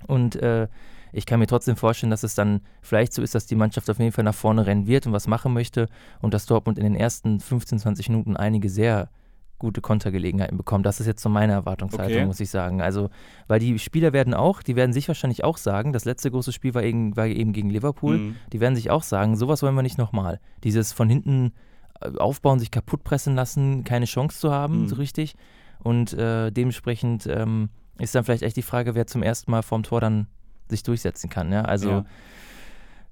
[0.06, 0.68] Und äh,
[1.12, 3.98] ich kann mir trotzdem vorstellen, dass es dann vielleicht so ist, dass die Mannschaft auf
[3.98, 5.88] jeden Fall nach vorne rennen wird und was machen möchte
[6.20, 9.08] und dass Dortmund in den ersten 15, 20 Minuten einige sehr
[9.58, 10.84] gute Kontergelegenheiten bekommen.
[10.84, 12.26] Das ist jetzt so meine Erwartungshaltung, okay.
[12.26, 12.80] muss ich sagen.
[12.80, 13.10] Also,
[13.48, 16.74] weil die Spieler werden auch, die werden sich wahrscheinlich auch sagen, das letzte große Spiel
[16.74, 18.36] war eben, war eben gegen Liverpool, mhm.
[18.52, 20.40] die werden sich auch sagen, sowas wollen wir nicht nochmal.
[20.64, 21.52] Dieses von hinten
[22.00, 24.88] äh, aufbauen, sich kaputt pressen lassen, keine Chance zu haben, mhm.
[24.88, 25.34] so richtig.
[25.80, 29.82] Und äh, dementsprechend ähm, ist dann vielleicht echt die Frage, wer zum ersten Mal vorm
[29.82, 30.26] Tor dann
[30.68, 31.52] sich durchsetzen kann.
[31.52, 31.62] Ja?
[31.62, 32.04] Also ja.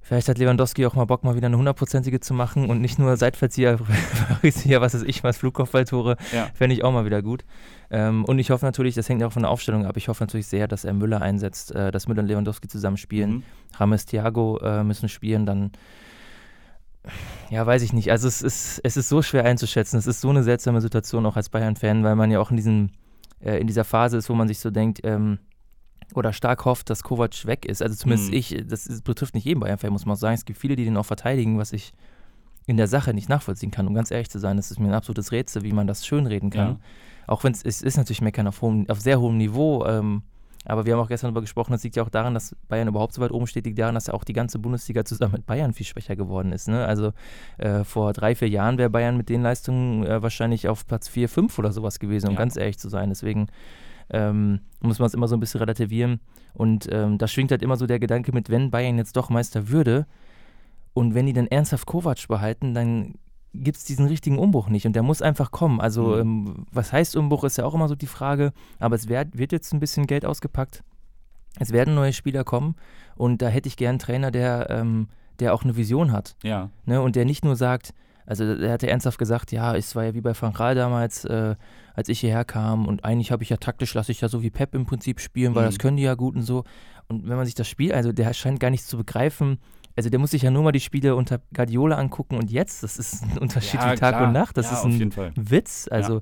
[0.06, 3.16] Vielleicht hat Lewandowski auch mal Bock, mal wieder eine hundertprozentige zu machen und nicht nur
[3.16, 3.80] Seitverzieher,
[4.42, 6.46] was weiß ich, was Flugkopfballtore, ja.
[6.54, 7.44] fände ich auch mal wieder gut.
[7.90, 10.46] Ähm, und ich hoffe natürlich, das hängt auch von der Aufstellung ab, ich hoffe natürlich
[10.46, 13.30] sehr, dass er Müller einsetzt, äh, dass Müller und Lewandowski zusammen spielen.
[13.30, 13.42] Mhm.
[13.78, 15.72] Rames Thiago äh, müssen spielen, dann
[17.50, 18.12] ja, weiß ich nicht.
[18.12, 19.98] Also es ist, es ist so schwer einzuschätzen.
[19.98, 22.90] Es ist so eine seltsame Situation auch als Bayern-Fan, weil man ja auch in, diesem,
[23.40, 25.38] äh, in dieser Phase ist, wo man sich so denkt, ähm,
[26.14, 27.82] oder stark hofft, dass Kovac weg ist.
[27.82, 28.36] Also zumindest Mhm.
[28.36, 30.34] ich, das ist, betrifft nicht jeden Bayern-Fan, muss man auch sagen.
[30.34, 31.92] Es gibt viele, die den auch verteidigen, was ich
[32.66, 33.86] in der Sache nicht nachvollziehen kann.
[33.86, 36.50] Um ganz ehrlich zu sein, das ist mir ein absolutes Rätsel, wie man das schönreden
[36.50, 36.68] kann.
[36.68, 36.76] Ja.
[37.28, 39.84] Auch wenn es es ist natürlich Meckern auf, hohem, auf sehr hohem Niveau.
[39.86, 40.22] Ähm,
[40.64, 43.14] aber wir haben auch gestern darüber gesprochen, das liegt ja auch daran, dass Bayern überhaupt
[43.14, 45.72] so weit oben steht, liegt daran, dass ja auch die ganze Bundesliga zusammen mit Bayern
[45.72, 46.66] viel schwächer geworden ist.
[46.66, 46.84] Ne?
[46.84, 47.12] Also
[47.58, 51.28] äh, vor drei, vier Jahren wäre Bayern mit den Leistungen äh, wahrscheinlich auf Platz 4,
[51.28, 52.38] 5 oder sowas gewesen, um Ja.
[52.40, 53.10] ganz ehrlich zu sein.
[53.10, 53.46] Deswegen
[54.10, 56.20] ähm, muss man es immer so ein bisschen relativieren.
[56.54, 59.68] Und ähm, da schwingt halt immer so der Gedanke mit, wenn Bayern jetzt doch Meister
[59.68, 60.06] würde
[60.94, 63.14] und wenn die dann ernsthaft Kovac behalten, dann
[63.52, 65.80] gibt es diesen richtigen Umbruch nicht und der muss einfach kommen.
[65.80, 66.20] Also Mhm.
[66.20, 69.52] ähm, was heißt Umbruch, ist ja auch immer so die Frage, aber es werd, wird
[69.52, 70.82] jetzt ein bisschen Geld ausgepackt.
[71.58, 72.76] Es werden neue Spieler kommen
[73.16, 75.08] und da hätte ich gern einen Trainer, der, ähm,
[75.40, 76.70] der auch eine Vision hat Ja.
[76.84, 77.00] ne?
[77.00, 77.94] und der nicht nur sagt,
[78.26, 81.54] also er hatte ernsthaft gesagt, ja, es war ja wie bei Frank Rahl damals, äh,
[81.94, 84.50] als ich hierher kam und eigentlich habe ich ja taktisch, lasse ich ja so wie
[84.50, 85.68] Pep im Prinzip spielen, weil Mhm.
[85.68, 86.64] das können die ja gut und so.
[87.08, 89.58] Und wenn man sich das Spiel, also der scheint gar nichts zu begreifen,
[89.96, 92.98] also der muss sich ja nur mal die Spiele unter Guardiola angucken und jetzt, das
[92.98, 94.26] ist ein Unterschied ja, wie Tag klar.
[94.26, 95.12] und Nacht, das ja, ist ein.
[95.36, 95.88] Witz.
[95.90, 96.20] Also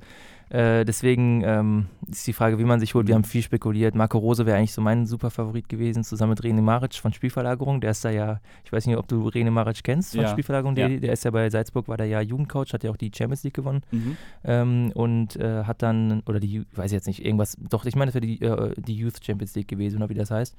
[0.50, 3.07] äh, deswegen ähm, ist die Frage, wie man sich holt.
[3.09, 3.94] Wir haben viel spekuliert.
[3.94, 7.80] Marco Rose wäre eigentlich so mein Superfavorit gewesen, zusammen mit Rene Maric von Spielverlagerung.
[7.80, 10.28] Der ist da ja, ich weiß nicht, ob du Rene Maric kennst von Ja.
[10.28, 10.76] Spielverlagerung.
[10.76, 10.88] Ja.
[10.88, 13.42] Der, der ist ja bei Salzburg, war der ja Jugendcoach, hat ja auch die Champions
[13.44, 14.16] League gewonnen Mhm.
[14.44, 17.96] ähm, und äh, hat dann, oder die, Ju- weiß ich jetzt nicht, irgendwas, doch, ich
[17.96, 20.54] meine, das wäre die, äh, die Youth Champions League gewesen, oder wie das heißt.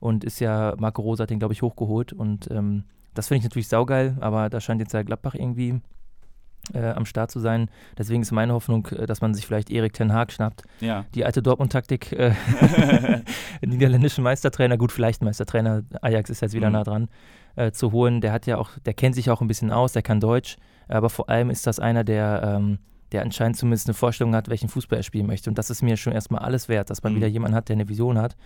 [0.00, 3.44] Und ist ja, Marco Rose hat den, glaube ich, hochgeholt und ähm, das finde ich
[3.44, 5.80] natürlich saugeil, aber da scheint jetzt ja Gladbach irgendwie
[6.74, 7.68] äh, am Start zu sein.
[7.98, 10.62] Deswegen ist meine Hoffnung, äh, dass man sich vielleicht Erik Ten Haag schnappt.
[10.80, 11.04] Ja.
[11.14, 12.32] Die alte Dortmund-Taktik, äh,
[13.64, 16.72] niederländischen Meistertrainer, gut, vielleicht Meistertrainer, Ajax ist jetzt wieder Mhm.
[16.72, 17.08] nah dran,
[17.56, 18.20] äh, zu holen.
[18.20, 20.56] Der hat ja auch, der kennt sich auch ein bisschen aus, der kann Deutsch,
[20.88, 22.78] aber vor allem ist das einer, der, ähm,
[23.16, 25.48] der anscheinend zumindest eine Vorstellung hat, welchen Fußball er spielen möchte.
[25.50, 27.16] Und das ist mir schon erstmal alles wert, dass man Mhm.
[27.16, 28.36] wieder jemanden hat, der eine Vision hat,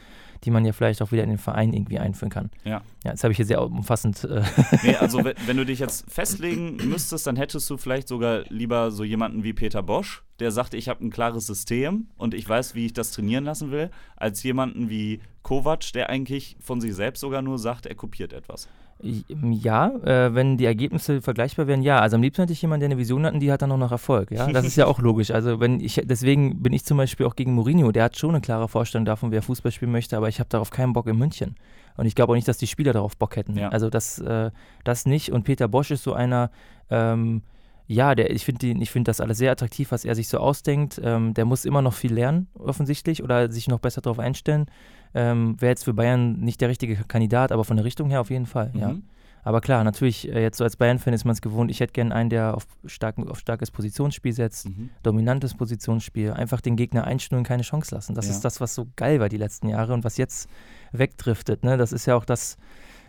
[0.45, 2.51] die man ja vielleicht auch wieder in den Verein irgendwie einführen kann.
[2.65, 2.83] Ja.
[3.05, 4.25] Ja, jetzt habe ich hier sehr umfassend.
[4.25, 4.43] Äh,
[4.85, 8.91] Nee, also wenn, wenn du dich jetzt festlegen müsstest, dann hättest du vielleicht sogar lieber
[8.93, 12.75] so jemanden wie Peter Bosch, der sagt, ich habe ein klares System und ich weiß,
[12.75, 17.21] wie ich das trainieren lassen will, als jemanden wie Kovac, der eigentlich von sich selbst
[17.21, 18.69] sogar nur sagt, er kopiert etwas.
[19.03, 22.01] Ja, äh, wenn die Ergebnisse vergleichbar wären, ja.
[22.01, 23.79] Also am liebsten hätte ich jemanden, der eine Vision hat und die hat dann auch
[23.79, 24.31] noch Erfolg.
[24.31, 25.31] Ja, das ist ja auch logisch.
[25.31, 27.93] Also wenn ich, deswegen bin ich zum Beispiel auch gegen Mourinho.
[27.93, 30.71] Der hat schon eine klare Vorstellung davon, wer Fußball spielen möchte, aber ich habe darauf
[30.71, 31.55] keinen Bock in München.
[31.97, 33.57] Und ich glaube auch nicht, dass die Spieler darauf Bock hätten.
[33.57, 33.69] Ja.
[33.69, 34.51] Also das, äh,
[34.85, 35.33] das nicht.
[35.33, 36.51] Und Peter Bosch ist so einer,
[36.91, 37.43] ähm,
[37.87, 41.01] ja, der, ich finde ich find das alles sehr attraktiv, was er sich so ausdenkt.
[41.03, 44.67] Ähm, der muss immer noch viel lernen, offensichtlich, oder sich noch besser darauf einstellen.
[45.15, 48.31] Ähm, Wäre jetzt für Bayern nicht der richtige Kandidat, aber von der Richtung her auf
[48.31, 48.93] jeden Fall, ja.
[48.93, 49.03] Mhm.
[49.43, 51.71] Aber klar, natürlich, äh, jetzt so als Bayern-Fan ist man es gewohnt.
[51.71, 54.91] Ich hätte gerne einen, der auf, starken, auf starkes Positionsspiel setzt, Mhm.
[55.03, 58.15] dominantes Positionsspiel, einfach den Gegner einstellen keine Chance lassen.
[58.15, 58.33] Das Ja.
[58.33, 60.49] ist das, was so geil war die letzten Jahre und was jetzt
[60.93, 61.65] wegdriftet.
[61.65, 61.77] Ne?
[61.79, 62.59] Das ist ja auch das,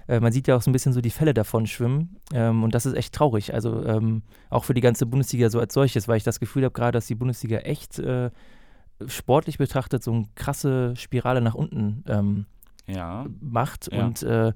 [0.08, 2.74] äh, man sieht ja auch so ein bisschen so die Fälle davon schwimmen ähm, und
[2.76, 3.54] das ist echt traurig.
[3.54, 6.74] Also ähm, auch für die ganze Bundesliga so als solches, weil ich das Gefühl habe
[6.74, 8.32] gerade, dass die Bundesliga echt äh,
[9.08, 12.46] sportlich betrachtet so eine krasse Spirale nach unten ähm,
[12.88, 13.26] Ja.
[13.40, 13.92] macht.
[13.92, 14.06] Ja.
[14.06, 14.54] Und äh,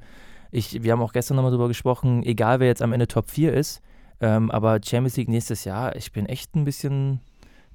[0.51, 3.53] ich, wir haben auch gestern nochmal drüber gesprochen, egal wer jetzt am Ende Top 4
[3.53, 3.81] ist,
[4.21, 7.19] ähm, aber Champions League nächstes Jahr, ich bin echt ein bisschen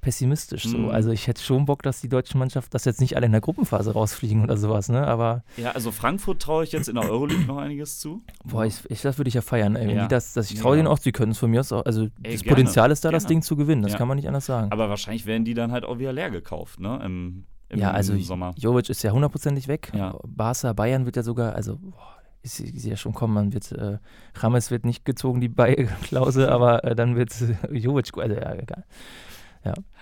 [0.01, 0.77] pessimistisch so.
[0.77, 0.89] Mhm.
[0.89, 3.41] Also ich hätte schon Bock, dass die deutsche Mannschaft, dass jetzt nicht alle in der
[3.41, 5.07] Gruppenphase rausfliegen oder sowas, ne?
[5.07, 8.21] Aber Ja, also Frankfurt traue ich jetzt in der Euroleague noch einiges zu.
[8.43, 9.75] boah, ich, ich, das würde ich ja feiern.
[9.75, 10.03] Wenn Ja.
[10.03, 10.77] die Das, das, ich traue Ja.
[10.77, 11.85] denen auch, sie können es von mir aus auch.
[11.85, 13.29] Also Ey, das gerne, Potenzial ist da, das gerne.
[13.35, 13.83] Ding zu gewinnen.
[13.83, 13.97] Das Ja.
[13.99, 14.71] kann man nicht anders sagen.
[14.71, 16.99] Aber wahrscheinlich werden die dann halt auch wieder leer gekauft, ne?
[17.05, 18.53] Im, im ja, also Sommer.
[18.57, 19.91] Jovic ist ja hundertprozentig weg.
[19.95, 20.17] Ja.
[20.27, 23.71] Barca, Bayern wird ja sogar, also boah, ich, ich sehe ja schon kommen, man wird,
[23.71, 23.99] äh,
[24.35, 28.83] Rames wird nicht gezogen, die Beiklause, aber äh, dann wird äh, Jovic, also ja, egal.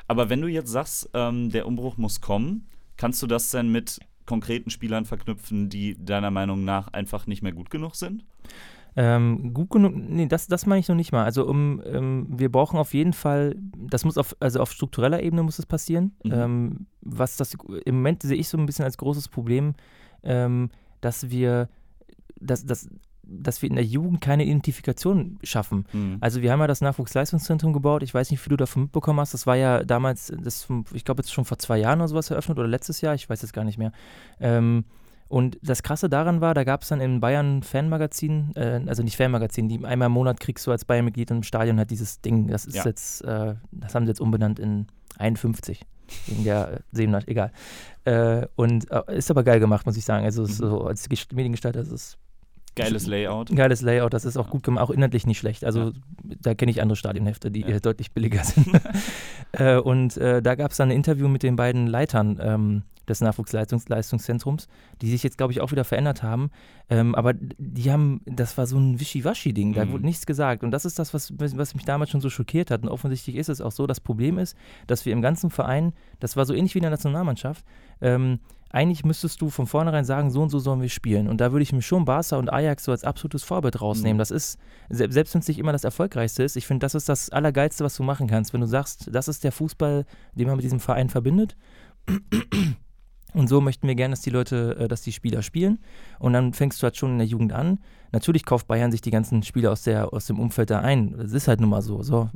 [0.07, 2.67] Aber wenn du jetzt sagst, ähm, der Umbruch muss kommen,
[2.97, 7.51] kannst du das denn mit konkreten Spielern verknüpfen, die deiner Meinung nach einfach nicht mehr
[7.51, 8.23] gut genug sind?
[8.95, 11.23] Ähm, gut genug, nee, das, das meine ich noch nicht mal.
[11.23, 15.43] Also um, ähm, wir brauchen auf jeden Fall, das muss auf, also auf struktureller Ebene
[15.43, 16.15] muss es passieren.
[16.23, 16.31] Mhm.
[16.33, 19.75] Ähm, was das, im Moment sehe ich so ein bisschen als großes Problem,
[20.23, 20.69] ähm,
[21.01, 21.69] dass wir,
[22.39, 22.89] dass, dass,
[23.31, 25.85] dass wir in der Jugend keine Identifikation schaffen.
[25.93, 26.17] Mhm.
[26.21, 28.03] Also wir haben ja das Nachwuchsleistungszentrum gebaut.
[28.03, 29.33] Ich weiß nicht, wie du davon mitbekommen hast.
[29.33, 32.57] Das war ja damals, das, ich glaube jetzt schon vor zwei Jahren oder sowas eröffnet
[32.57, 33.91] oder letztes Jahr, ich weiß jetzt gar nicht mehr.
[34.39, 34.85] Ähm,
[35.27, 39.15] und das Krasse daran war, da gab es dann in Bayern Fanmagazin, äh, also nicht
[39.15, 42.47] Fanmagazin, die einmal im Monat kriegst du als Bayern-Mitglied im Stadion halt dieses Ding.
[42.47, 42.85] Das ist Ja.
[42.85, 44.87] jetzt, äh, das haben sie jetzt umbenannt in
[45.19, 45.85] 51.
[46.25, 47.51] Wegen der äh, Seelenart, egal.
[48.05, 50.25] Äh, und äh, ist aber geil gemacht, muss ich sagen.
[50.25, 50.47] Also Mhm.
[50.47, 52.17] so als Gest- Mediengestalter ist es
[52.85, 53.55] Geiles Layout.
[53.55, 54.51] geiles Layout, das ist auch Ja.
[54.51, 55.63] gut gemacht, auch inhaltlich nicht schlecht.
[55.63, 55.91] Also
[56.23, 57.79] da kenne ich andere Stadionhefte, die Ja.
[57.79, 58.67] deutlich billiger sind.
[59.53, 63.21] äh, und äh, da gab es dann ein Interview mit den beiden Leitern ähm, des
[63.21, 64.67] Nachwuchsleistungszentrums,
[65.01, 66.51] die sich jetzt, glaube ich, auch wieder verändert haben.
[66.89, 69.91] Ähm, aber die haben, das war so ein Wischiwaschi-Ding, da mhm.
[69.91, 70.63] wurde nichts gesagt.
[70.63, 72.83] Und das ist das, was, was mich damals schon so schockiert hat.
[72.83, 73.87] Und offensichtlich ist es auch so.
[73.87, 74.55] Das Problem ist,
[74.87, 77.65] dass wir im ganzen Verein, das war so ähnlich wie in der Nationalmannschaft,
[78.01, 78.39] ähm,
[78.71, 81.27] eigentlich müsstest du von vornherein sagen, so und so sollen wir spielen.
[81.27, 84.17] Und da würde ich mir schon Barca und Ajax so als absolutes Vorbild rausnehmen.
[84.17, 84.19] Mhm.
[84.19, 87.29] Das ist, selbst wenn es nicht immer das Erfolgreichste ist, ich finde, das ist das
[87.31, 88.53] Allergeilste, was du machen kannst.
[88.53, 91.55] Wenn du sagst, das ist der Fußball, den man mit diesem Verein verbindet.
[93.33, 95.79] Und so möchten wir gerne, dass die Leute, äh, dass die Spieler spielen.
[96.19, 97.79] Und dann fängst du halt schon in der Jugend an.
[98.11, 101.15] Natürlich kauft Bayern sich die ganzen Spieler aus, der, aus dem Umfeld da ein.
[101.17, 102.01] Das ist halt nun mal so.
[102.01, 102.29] So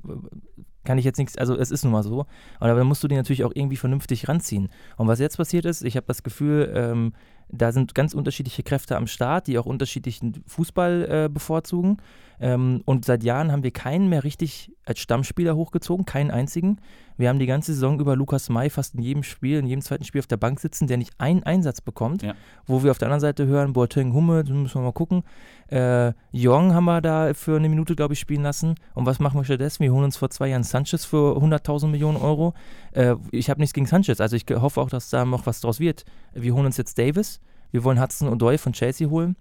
[0.83, 2.25] kann ich jetzt nichts, also es ist nun mal so.
[2.59, 4.69] Aber dann musst du die natürlich auch irgendwie vernünftig ranziehen.
[4.97, 7.13] Und was jetzt passiert ist, ich habe das Gefühl, ähm,
[7.49, 11.97] da sind ganz unterschiedliche Kräfte am Start, die auch unterschiedlichen Fußball äh, bevorzugen.
[12.39, 16.79] Ähm, und seit Jahren haben wir keinen mehr richtig als Stammspieler hochgezogen, keinen einzigen.
[17.15, 20.03] Wir haben die ganze Saison über Lukas May fast in jedem Spiel, in jedem zweiten
[20.03, 22.23] Spiel auf der Bank sitzen, der nicht einen Einsatz bekommt.
[22.23, 22.33] Ja.
[22.65, 25.23] Wo wir auf der anderen Seite hören, Boateng, Humme, müssen wir mal gucken.
[25.69, 28.75] Äh, Jong haben wir da für eine Minute, glaube ich, spielen lassen.
[28.93, 29.83] Und was machen wir stattdessen?
[29.83, 32.53] Wir holen uns vor zwei Jahren Sanchez für 100.000 Millionen Euro.
[32.91, 35.79] Äh, ich habe nichts gegen Sanchez, also ich hoffe auch, dass da noch was draus
[35.79, 36.03] wird.
[36.33, 37.39] Wir holen uns jetzt Davis.
[37.73, 39.35] Wir wollen Hudson und Doyle von Chelsea holen.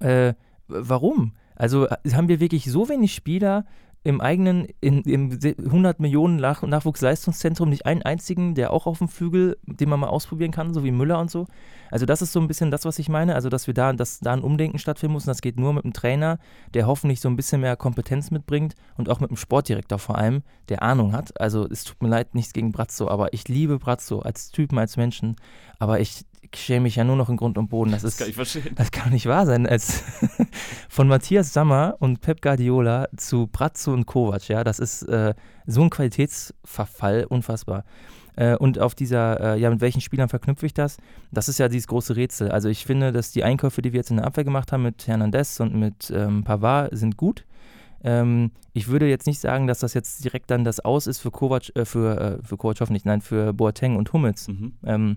[0.00, 0.34] Äh,
[0.66, 1.32] warum?
[1.54, 3.64] Also äh, haben wir wirklich so wenig Spieler
[4.02, 9.06] im eigenen, in, im 100 Millionen Nach Nachwuchsleistungszentrum nicht einen einzigen, der auch auf dem
[9.06, 11.46] Flügel, den man mal ausprobieren kann, so wie Müller und so.
[11.88, 14.18] Also das ist so ein bisschen das, was ich meine, also dass wir da, dass
[14.18, 16.40] da ein Umdenken stattfinden muss und das geht nur mit einem Trainer,
[16.74, 20.42] der hoffentlich so ein bisschen mehr Kompetenz mitbringt und auch mit einem Sportdirektor vor allem,
[20.68, 21.40] der Ahnung hat.
[21.40, 24.96] Also es tut mir leid, nichts gegen Brazzo, aber ich liebe Brazzo als Typen, als
[24.96, 25.36] Menschen,
[25.78, 26.24] aber ich
[26.56, 27.92] schäme mich ja nur noch in Grund und Boden.
[27.92, 28.74] Das, das ist, kann ich verstehen.
[28.74, 29.66] Das kann nicht wahr sein.
[29.66, 30.02] Als
[30.88, 35.34] von Matthias Sammer und Pep Guardiola zu Brazzo und Kovac, ja, das ist äh,
[35.66, 37.84] so ein Qualitätsverfall, unfassbar.
[38.36, 40.96] Äh, und auf dieser, äh, ja, mit welchen Spielern verknüpfe ich das?
[41.30, 42.50] Das ist ja dieses große Rätsel.
[42.50, 45.06] Also ich finde, dass die Einkäufe, die wir jetzt in der Abwehr gemacht haben mit
[45.06, 47.44] Hernandez und mit ähm, Pavard, sind gut.
[48.04, 51.30] Ähm, ich würde jetzt nicht sagen, dass das jetzt direkt dann das Aus ist für
[51.30, 54.48] Kovac, äh, für, äh, für Kovac hoffentlich, nein, für Boateng und Hummels.
[54.48, 54.72] Mhm.
[54.84, 55.16] Ähm,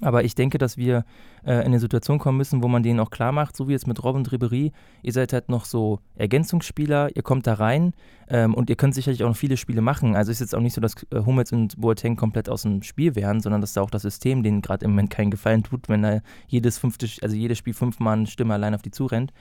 [0.00, 1.04] aber ich denke, dass wir
[1.44, 3.86] äh, in eine Situation kommen müssen, wo man denen auch klar macht, so wie jetzt
[3.86, 7.92] mit Robin und Ribery, ihr seid halt noch so Ergänzungsspieler, ihr kommt da rein
[8.28, 10.16] ähm, und ihr könnt sicherlich auch noch viele Spiele machen.
[10.16, 13.14] Also ist jetzt auch nicht so, dass äh, Hummels und Boateng komplett aus dem Spiel
[13.14, 16.02] wären, sondern dass da auch das System denen gerade im Moment keinen Gefallen tut, wenn
[16.02, 19.32] da jedes fünfte, also jedes Spiel fünfmal eine Stimme allein auf die zurennt.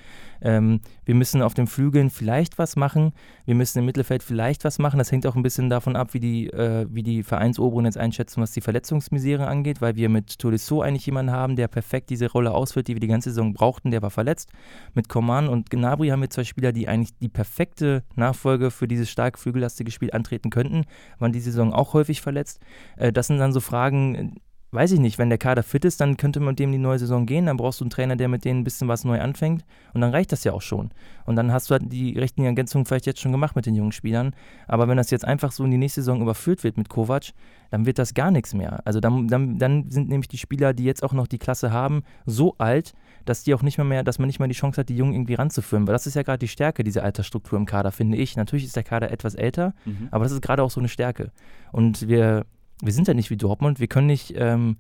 [0.42, 3.14] Ähm, wir müssen auf den Flügeln vielleicht was machen,
[3.46, 4.98] wir müssen im Mittelfeld vielleicht was machen.
[4.98, 8.42] Das hängt auch ein bisschen davon ab, wie die, äh, wie die Vereinsoberen jetzt einschätzen,
[8.42, 12.52] was die Verletzungsmisere angeht, weil wir mit Tolisso eigentlich jemanden haben, der perfekt diese Rolle
[12.52, 13.92] ausfüllt, die wir die ganze Saison brauchten.
[13.92, 14.52] Der war verletzt.
[14.94, 19.10] Mit Coman und Gnabry haben wir zwei Spieler, die eigentlich die perfekte Nachfolge für dieses
[19.10, 20.84] stark flügellastige Spiel antreten könnten.
[21.20, 22.60] Waren die Saison auch häufig verletzt.
[22.98, 24.36] Äh, das sind dann so Fragen,
[24.74, 27.00] weiß ich nicht, wenn der Kader fit ist, dann könnte man mit dem die neue
[27.00, 27.46] Saison gehen.
[27.46, 29.64] Dann brauchst du einen Trainer, der mit denen ein bisschen was neu anfängt.
[29.94, 30.92] Und dann reicht das ja auch schon.
[31.26, 33.92] Und dann hast du halt die rechten Ergänzungen vielleicht jetzt schon gemacht mit den jungen
[33.92, 34.36] Spielern.
[34.68, 37.34] Aber wenn das jetzt einfach so in die nächste Saison überführt wird mit Kovac,
[37.70, 38.82] dann wird das gar nichts mehr.
[38.86, 42.04] Also dann, dann, dann sind nämlich die Spieler, die jetzt auch noch die Klasse haben,
[42.26, 42.94] so alt,
[43.26, 45.14] dass die auch nicht mehr, mehr, dass man nicht mehr die Chance hat, die Jungen
[45.14, 45.88] irgendwie ranzuführen.
[45.88, 48.36] Weil das ist ja gerade die Stärke dieser Altersstruktur im Kader, finde ich.
[48.36, 50.08] Natürlich ist der Kader etwas älter, mhm.
[50.12, 51.32] aber das ist gerade auch so eine Stärke.
[51.72, 52.46] Und wir
[52.86, 54.78] wir sind ja nicht wie Dortmund, wir können nicht, ähm,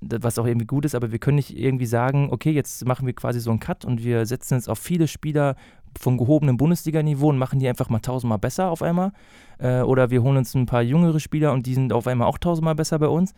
[0.00, 3.14] was auch irgendwie gut ist, aber wir können nicht irgendwie sagen, okay, jetzt machen wir
[3.14, 5.56] quasi so einen Cut und wir setzen jetzt auf viele Spieler
[5.98, 9.12] von gehobenem Bundesliga-Niveau und machen die einfach mal tausendmal besser auf einmal.
[9.58, 12.38] Äh, oder wir holen uns ein paar jüngere Spieler und die sind auf einmal auch
[12.38, 13.34] tausendmal besser bei uns.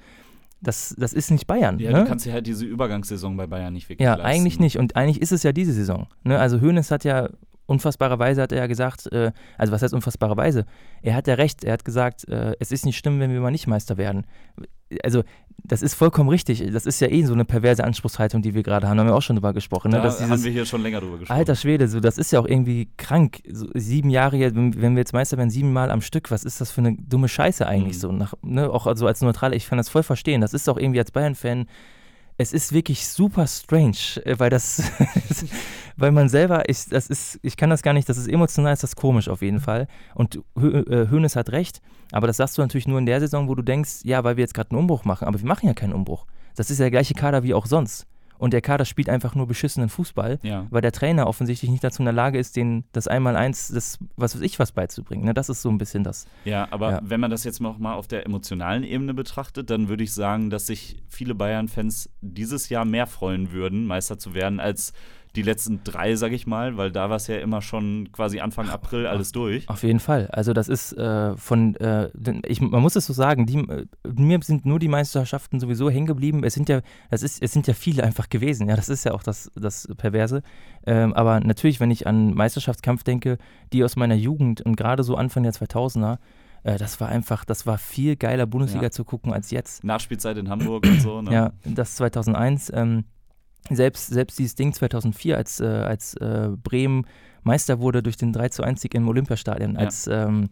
[0.61, 1.79] Das, das ist nicht Bayern.
[1.79, 2.01] Ja, ne?
[2.01, 4.27] du kannst ja halt diese Übergangssaison bei Bayern nicht wirklich Ja, leisten.
[4.27, 4.77] eigentlich nicht.
[4.79, 6.09] Und eigentlich ist es ja diese Saison.
[6.25, 6.39] Ne?
[6.39, 7.29] Also Hoeneß hat ja
[7.69, 10.65] unfassbarerweise hat er ja gesagt, äh, also was heißt unfassbarerweise?
[11.03, 13.51] Er hat ja recht, er hat gesagt, äh, es ist nicht schlimm, wenn wir mal
[13.51, 14.27] nicht Meister werden.
[15.05, 15.23] Also,
[15.65, 16.65] das ist vollkommen richtig.
[16.73, 18.97] Das ist ja eh so eine perverse Anspruchshaltung, die wir gerade haben.
[18.97, 19.91] Da haben wir auch schon drüber gesprochen.
[19.91, 19.99] Ne?
[19.99, 21.37] Da dieses, haben wir hier schon länger drüber gesprochen.
[21.37, 23.43] Alter Schwede, so, das ist ja auch irgendwie krank.
[23.53, 26.71] So, sieben Jahre, wenn wir jetzt Meister werden, sieben Mal am Stück, was ist das
[26.71, 28.01] für eine dumme Scheiße eigentlich mhm.
[28.01, 28.13] so?
[28.13, 28.71] Nach, ne?
[28.71, 30.41] Auch also als Neutraler, ich kann das voll verstehen.
[30.41, 31.67] Das ist auch irgendwie als Bayern-Fan
[32.39, 34.91] es ist wirklich super strange, äh, weil das,
[35.97, 38.85] weil man selber, ich, das ist, ich kann das gar nicht, das ist emotional, ist
[38.85, 39.89] das komisch auf jeden Fall.
[40.15, 43.55] Und äh, Hönes hat recht, aber das sagst du natürlich nur in der Saison, wo
[43.55, 45.93] du denkst, ja, weil wir jetzt gerade einen Umbruch machen, aber wir machen ja keinen
[45.93, 46.27] Umbruch.
[46.55, 48.07] Das ist ja der gleiche Kader wie auch sonst
[48.39, 50.67] und der Kader spielt einfach nur beschissenen Fußball, ja.
[50.71, 54.35] weil der Trainer offensichtlich nicht dazu in der Lage ist, den das Einmaleins, das was
[54.35, 55.25] weiß ich was beizubringen.
[55.25, 55.35] Ne?
[55.35, 56.27] Das ist so ein bisschen das.
[56.45, 57.01] Ja, aber ja.
[57.03, 60.51] wenn man das jetzt noch mal auf der emotionalen Ebene betrachtet, dann würde ich sagen,
[60.51, 64.93] dass sich viele Bayern-Fans dieses Jahr mehr freuen würden, Meister zu werden, als
[65.39, 68.69] die letzten drei, sag ich mal, weil da war es ja immer schon quasi Anfang
[68.69, 69.69] April alles durch.
[69.69, 70.27] Auf jeden Fall.
[70.33, 72.11] Also das ist äh, von, äh,
[72.45, 76.09] ich, man muss es so sagen, die, äh, mir sind nur die Meisterschaften sowieso hängen
[76.09, 76.43] geblieben.
[76.43, 78.69] Es sind ja, das ist, es sind ja viele einfach gewesen.
[78.69, 80.43] Ja, das ist ja auch das, das Perverse.
[80.85, 83.39] Ähm, aber natürlich, wenn ich an Meisterschaftskampf denke,
[83.73, 86.19] die aus meiner Jugend und gerade so Anfang der 2000er,
[86.65, 88.91] äh, das war einfach, das war viel geiler Bundesliga ja.
[88.91, 89.85] zu gucken als jetzt.
[89.85, 91.23] Nachspielzeit in Hamburg und so.
[91.23, 91.33] Ne?
[91.33, 92.73] Ja, das 2001.
[92.75, 93.05] Ähm,
[93.71, 97.07] selbst, selbst dieses Ding 2004, als, äh, als äh, Bremen
[97.43, 99.81] Meister wurde durch den 3 zu 1 Sieg im Olympiastadion, ja.
[99.81, 100.51] als ähm,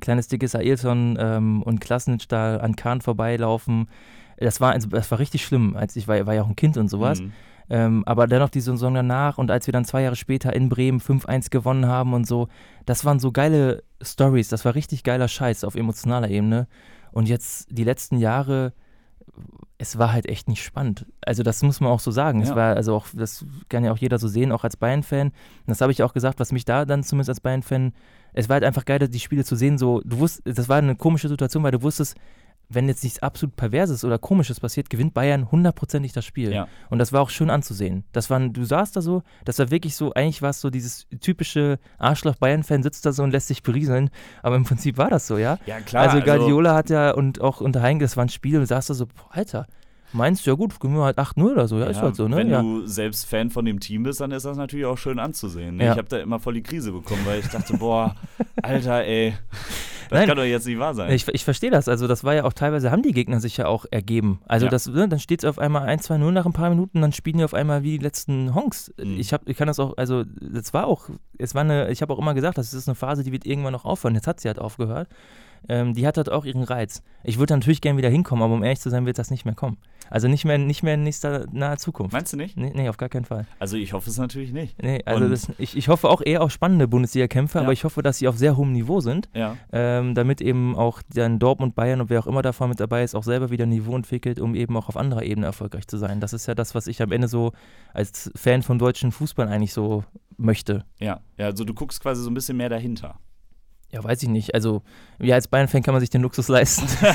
[0.00, 3.88] kleines dickes Ailton ähm, und Klasnitsch da an Kahn vorbeilaufen.
[4.36, 6.76] Das war, also, das war richtig schlimm, als ich war, war ja auch ein Kind
[6.76, 7.20] und sowas.
[7.20, 7.32] Mhm.
[7.70, 11.00] Ähm, aber dennoch die Saison danach und als wir dann zwei Jahre später in Bremen
[11.00, 12.48] 5-1 gewonnen haben und so,
[12.84, 16.68] das waren so geile Stories, das war richtig geiler Scheiß auf emotionaler Ebene.
[17.10, 18.74] Und jetzt die letzten Jahre,
[19.78, 21.06] es war halt echt nicht spannend.
[21.24, 22.40] Also das muss man auch so sagen.
[22.40, 22.48] Ja.
[22.48, 25.32] Es war also auch, das kann ja auch jeder so sehen, auch als Bayern-Fan.
[25.66, 27.92] Das habe ich auch gesagt, was mich da dann zumindest als Bayern-Fan,
[28.32, 29.78] es war halt einfach geil, die Spiele zu sehen.
[29.78, 32.16] So, du wusstest, das war eine komische Situation, weil du wusstest,
[32.68, 36.52] wenn jetzt nichts absolut Perverses oder Komisches passiert, gewinnt Bayern hundertprozentig das Spiel.
[36.52, 36.68] Ja.
[36.90, 38.04] Und das war auch schön anzusehen.
[38.12, 41.06] Das waren, du saßt da so, das war wirklich so, eigentlich war es so dieses
[41.20, 44.10] typische Arschloch-Bayern-Fan sitzt da so und lässt sich berieseln.
[44.42, 45.58] Aber im Prinzip war das so, ja?
[45.66, 46.08] Ja, klar.
[46.08, 48.86] Also Guardiola also, hat ja und auch unter Heinz, das war ein Spiel und saß
[48.86, 49.66] da so, boah, Alter,
[50.14, 52.28] meinst du, ja gut, gewinnen wir halt 8-0 oder so, ja, ja, ist halt so,
[52.28, 52.36] ne?
[52.36, 52.62] Wenn ja.
[52.62, 55.76] du selbst Fan von dem Team bist, dann ist das natürlich auch schön anzusehen.
[55.76, 55.84] Ne?
[55.84, 55.92] Ja.
[55.92, 58.14] Ich habe da immer voll die Krise bekommen, weil ich dachte, boah,
[58.62, 59.34] Alter, ey.
[60.10, 61.10] Das Nein, kann doch jetzt nicht wahr sein.
[61.12, 61.88] Ich, ich verstehe das.
[61.88, 64.40] Also, das war ja auch teilweise, haben die Gegner sich ja auch ergeben.
[64.46, 64.70] Also, ja.
[64.70, 67.44] das, ne, dann steht es auf einmal 1-2-0 nach ein paar Minuten, dann spielen die
[67.44, 68.92] auf einmal wie die letzten Honks.
[69.02, 69.18] Mhm.
[69.18, 72.12] Ich, hab, ich kann das auch, also, das war auch, es war eine, ich habe
[72.12, 74.14] auch immer gesagt, das ist eine Phase, die wird irgendwann noch aufhören.
[74.14, 75.08] Jetzt hat sie halt aufgehört
[75.68, 77.02] ähm, die hat dort auch ihren Reiz.
[77.22, 79.54] Ich würde natürlich gerne wieder hinkommen, aber um ehrlich zu sein, wird das nicht mehr
[79.54, 79.78] kommen.
[80.10, 82.12] Also nicht mehr, nicht mehr in nächster naher Zukunft.
[82.12, 82.56] Meinst du nicht?
[82.56, 83.46] Nee, nee auf gar keinen Fall.
[83.58, 84.80] Also ich hoffe es natürlich nicht.
[84.82, 87.64] Nee, also das, ich, ich hoffe auch eher auf spannende Bundesliga-Kämpfe, ja.
[87.64, 89.56] aber ich hoffe, dass sie auf sehr hohem Niveau sind, ja.
[89.72, 93.14] ähm, damit eben auch dann Dortmund, Bayern und wer auch immer davon mit dabei ist,
[93.14, 96.20] auch selber wieder ein Niveau entwickelt, um eben auch auf anderer Ebene erfolgreich zu sein.
[96.20, 97.52] Das ist ja das, was ich am Ende so
[97.92, 100.04] als Fan von deutschen Fußball eigentlich so
[100.36, 100.84] möchte.
[100.98, 103.18] Ja, ja also du guckst quasi so ein bisschen mehr dahinter.
[103.94, 104.54] Ja, weiß ich nicht.
[104.54, 104.82] Also,
[105.20, 106.84] ja, als Bayern-Fan kann man sich den Luxus leisten.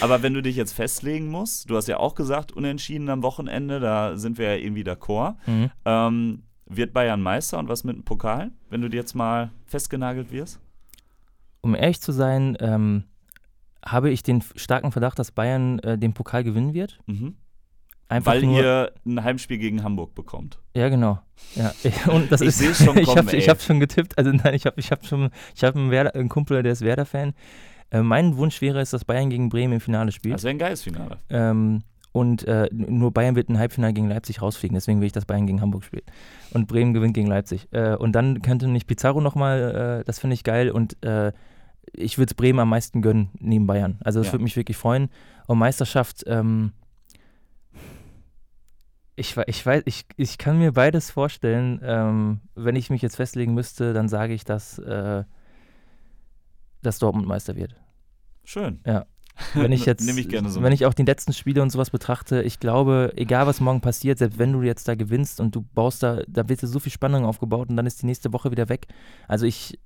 [0.00, 3.80] Aber wenn du dich jetzt festlegen musst, du hast ja auch gesagt, unentschieden am Wochenende,
[3.80, 5.34] da sind wir ja irgendwie d'accord.
[5.46, 5.70] Mhm.
[5.84, 10.30] Ähm, wird Bayern Meister und was mit dem Pokal, wenn du dir jetzt mal festgenagelt
[10.30, 10.60] wirst?
[11.62, 13.02] Um ehrlich zu sein, ähm,
[13.84, 17.00] habe ich den starken Verdacht, dass Bayern äh, den Pokal gewinnen wird.
[17.06, 17.34] Mhm.
[18.10, 20.58] Einfach Weil nur, ihr ein Heimspiel gegen Hamburg bekommt.
[20.74, 21.20] Ja, genau.
[21.54, 21.72] Ja.
[22.12, 24.18] Und das ich ist, schon kommen, ich habe hab schon getippt.
[24.18, 27.34] Also nein, ich habe ich hab schon, ich habe einen, einen, Kumpel, der ist Werder-Fan.
[27.92, 30.34] Äh, mein Wunsch wäre es, dass Bayern gegen Bremen im Finale spielt.
[30.34, 31.18] Das wäre ein geiles Finale.
[31.28, 34.74] Ähm, und äh, nur Bayern wird ein Halbfinale gegen Leipzig rausfliegen.
[34.74, 36.04] Deswegen will ich, dass Bayern gegen Hamburg spielt.
[36.52, 37.68] Und Bremen gewinnt gegen Leipzig.
[37.70, 40.72] Äh, und dann könnte nicht Pizarro nochmal, äh, das finde ich geil.
[40.72, 41.30] Und äh,
[41.92, 44.00] ich würde es Bremen am meisten gönnen neben Bayern.
[44.02, 44.32] Also das ja.
[44.32, 45.10] würde mich wirklich freuen.
[45.46, 46.72] Und Meisterschaft, ähm,
[49.20, 51.80] ich, ich weiß, ich, ich kann mir beides vorstellen.
[51.82, 55.24] Ähm, wenn ich mich jetzt festlegen müsste, dann sage ich, dass, äh,
[56.82, 57.76] dass Dortmund Meister wird.
[58.44, 58.80] Schön.
[58.86, 59.04] Ja.
[59.54, 62.60] Wenn ich jetzt, ich so wenn ich auch die letzten Spiele und sowas betrachte, ich
[62.60, 66.22] glaube, egal was morgen passiert, selbst wenn du jetzt da gewinnst und du baust da,
[66.26, 68.86] da wird so viel Spannung aufgebaut und dann ist die nächste Woche wieder weg.
[69.28, 69.78] Also ich,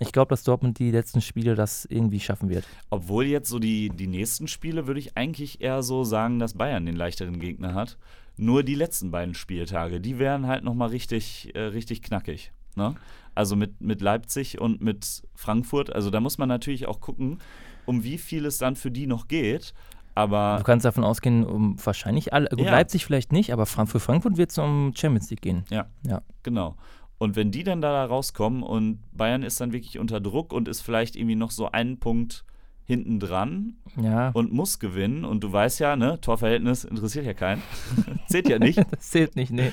[0.00, 2.64] ich glaube, dass Dortmund die letzten Spiele das irgendwie schaffen wird.
[2.90, 6.86] Obwohl jetzt so die, die nächsten Spiele würde ich eigentlich eher so sagen, dass Bayern
[6.86, 7.96] den leichteren Gegner hat.
[8.36, 12.52] Nur die letzten beiden Spieltage, die wären halt nochmal richtig, äh, richtig knackig.
[12.74, 12.96] Ne?
[13.36, 15.94] Also mit, mit Leipzig und mit Frankfurt.
[15.94, 17.38] Also da muss man natürlich auch gucken,
[17.86, 19.74] um wie viel es dann für die noch geht.
[20.16, 22.48] Aber du kannst davon ausgehen, um wahrscheinlich alle.
[22.48, 22.70] Gut, ja.
[22.70, 25.64] Leipzig vielleicht nicht, aber für Frankfurt wird es um Champions League gehen.
[25.70, 26.22] Ja, ja.
[26.42, 26.76] genau.
[27.24, 30.82] Und wenn die dann da rauskommen und Bayern ist dann wirklich unter Druck und ist
[30.82, 32.44] vielleicht irgendwie noch so einen Punkt
[32.84, 34.28] hinten dran ja.
[34.34, 35.24] und muss gewinnen.
[35.24, 37.62] Und du weißt ja, ne, Torverhältnis interessiert ja keinen.
[38.28, 38.78] zählt ja nicht.
[38.90, 39.72] das zählt nicht, nee.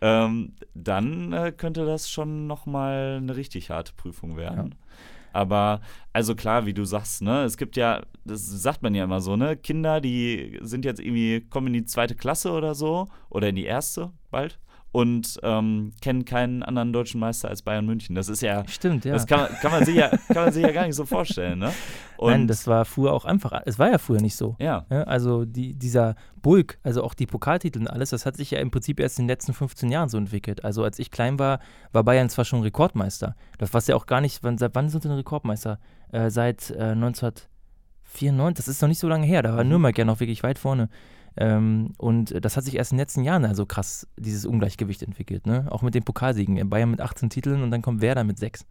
[0.00, 4.70] Ähm, dann äh, könnte das schon nochmal eine richtig harte Prüfung werden.
[4.70, 4.86] Ja.
[5.34, 5.82] Aber,
[6.14, 9.36] also klar, wie du sagst, ne, es gibt ja, das sagt man ja immer so,
[9.36, 13.56] ne, Kinder, die sind jetzt irgendwie, kommen in die zweite Klasse oder so, oder in
[13.56, 14.58] die erste bald
[14.96, 18.14] und ähm, kennen keinen anderen deutschen Meister als Bayern München.
[18.14, 18.66] Das ist ja.
[18.66, 19.12] Stimmt, ja.
[19.12, 21.58] Das kann, man, kann, man, sich ja, kann man sich ja gar nicht so vorstellen,
[21.58, 21.70] ne?
[22.16, 23.60] Und Nein, das war früher auch einfach.
[23.66, 24.56] Es war ja früher nicht so.
[24.58, 24.86] Ja.
[24.88, 28.58] ja also die, dieser Bulk, also auch die Pokaltitel und alles, das hat sich ja
[28.58, 30.64] im Prinzip erst in den letzten 15 Jahren so entwickelt.
[30.64, 31.60] Also als ich klein war,
[31.92, 33.36] war Bayern zwar schon Rekordmeister.
[33.58, 35.78] Das was ja auch gar nicht, wann, seit wann sind sie denn Rekordmeister?
[36.10, 39.68] Äh, seit äh, 1994, das ist noch nicht so lange her, da war mhm.
[39.68, 40.88] Nürnberg ja noch wirklich weit vorne.
[41.36, 45.46] Ähm, und das hat sich erst in den letzten Jahren also krass, dieses Ungleichgewicht entwickelt.
[45.46, 45.66] Ne?
[45.70, 46.68] Auch mit den Pokalsiegen.
[46.70, 48.64] Bayern mit 18 Titeln und dann kommt Werder mit 6.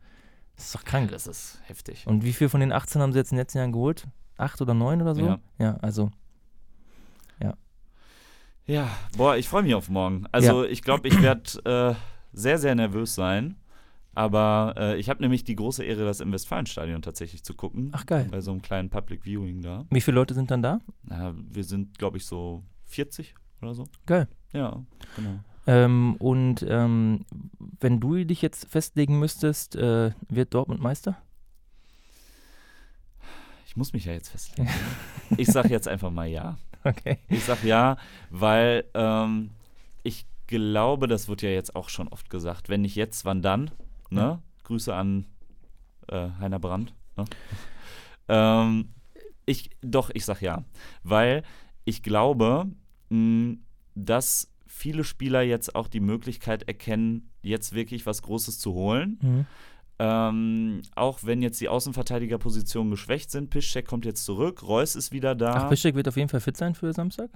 [0.55, 1.11] Das ist doch krank.
[1.11, 2.07] Das ist heftig.
[2.07, 4.07] Und wie viel von den 18 haben sie jetzt in den letzten Jahren geholt?
[4.37, 5.25] Acht oder neun oder so?
[5.25, 5.39] Ja.
[5.59, 6.11] ja also.
[8.67, 10.25] Ja, boah, ich freue mich auf morgen.
[10.31, 11.95] Also ich glaube, ich werde äh,
[12.33, 13.57] sehr, sehr nervös sein.
[14.15, 17.89] Aber äh, ich habe nämlich die große Ehre, das im Westfalenstadion tatsächlich zu gucken.
[17.91, 18.27] Ach geil.
[18.31, 19.85] Bei so einem kleinen Public Viewing da.
[19.89, 20.79] Wie viele Leute sind dann da?
[21.03, 23.87] Na, wir sind, glaube ich, so 40 oder so.
[24.05, 24.27] Geil.
[24.53, 24.81] Ja,
[25.17, 25.39] genau.
[25.67, 27.25] Ähm, und ähm,
[27.79, 31.17] wenn du dich jetzt festlegen müsstest, äh, wird Dortmund Meister?
[33.65, 34.69] Ich muss mich ja jetzt festlegen.
[35.37, 36.57] ich sage jetzt einfach mal ja.
[36.85, 37.17] Okay.
[37.29, 37.97] Ich sage ja,
[38.29, 39.49] weil ähm,
[40.03, 43.71] ich glaube, das wird ja jetzt auch schon oft gesagt, wenn nicht jetzt, wann dann?
[44.09, 44.21] Ne?
[44.21, 44.41] Ja.
[44.63, 45.25] Grüße an
[46.07, 46.93] äh, Heiner Brandt.
[47.17, 47.25] Ne?
[48.27, 48.89] ähm,
[49.45, 50.63] ich, doch, ich sag ja.
[51.03, 51.43] Weil
[51.83, 52.67] ich glaube,
[53.09, 53.57] mh,
[53.95, 59.19] dass viele Spieler jetzt auch die Möglichkeit erkennen, jetzt wirklich was Großes zu holen.
[59.21, 59.45] Mhm.
[59.97, 65.35] Ähm, auch wenn jetzt die Außenverteidigerpositionen geschwächt sind, Piszczek kommt jetzt zurück, Reus ist wieder
[65.35, 65.53] da.
[65.53, 67.29] Ach, Piszczek wird auf jeden Fall fit sein für Samstag?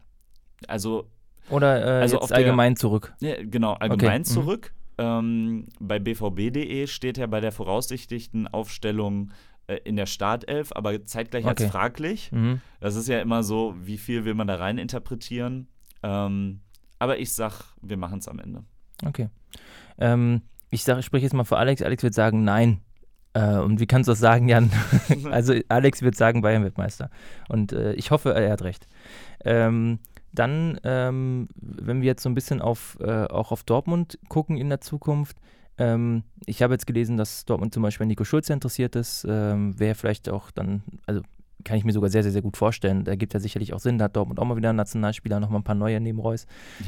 [0.68, 1.10] also
[1.50, 3.14] Oder äh, Also jetzt der- allgemein zurück?
[3.22, 4.26] Ja, genau, allgemein mhm.
[4.26, 4.74] zurück.
[5.00, 9.32] Ähm, bei bvb.de steht ja bei der voraussichtlichen Aufstellung
[9.68, 11.72] äh, in der Startelf, aber zeitgleich als Okay.
[11.72, 12.32] fraglich.
[12.34, 12.60] Mhm.
[12.82, 15.68] Das ist ja immer so, wie viel will man da rein interpretieren.
[16.04, 16.60] Ähm,
[17.00, 18.64] aber ich sag, wir machen es am Ende.
[19.06, 19.30] Okay.
[19.98, 21.82] Ähm, ich sage, ich spreche jetzt mal für Alex.
[21.82, 22.82] Alex wird sagen, nein.
[23.34, 24.70] Äh, und wie kannst du das sagen, Jan?
[25.32, 27.10] also Alex wird sagen, Bayern wird Meister.
[27.48, 28.86] Und äh, ich hoffe, er hat recht.
[29.46, 30.00] Ähm,
[30.32, 34.70] dann, ähm, wenn wir jetzt so ein bisschen auf, äh, auch auf Dortmund gucken in
[34.70, 35.38] der Zukunft,
[35.78, 39.26] ähm, ich habe jetzt gelesen, dass Dortmund zum Beispiel an Nico Schulze interessiert ist.
[39.28, 41.22] Ähm, Wäre vielleicht auch dann, also
[41.66, 43.04] kann ich mir sogar sehr, sehr, sehr gut vorstellen.
[43.04, 43.98] Da gibt ja sicherlich auch Sinn.
[43.98, 46.46] Da hat Dortmund auch mal wieder einen Nationalspieler, nochmal ein paar neue neben Reus.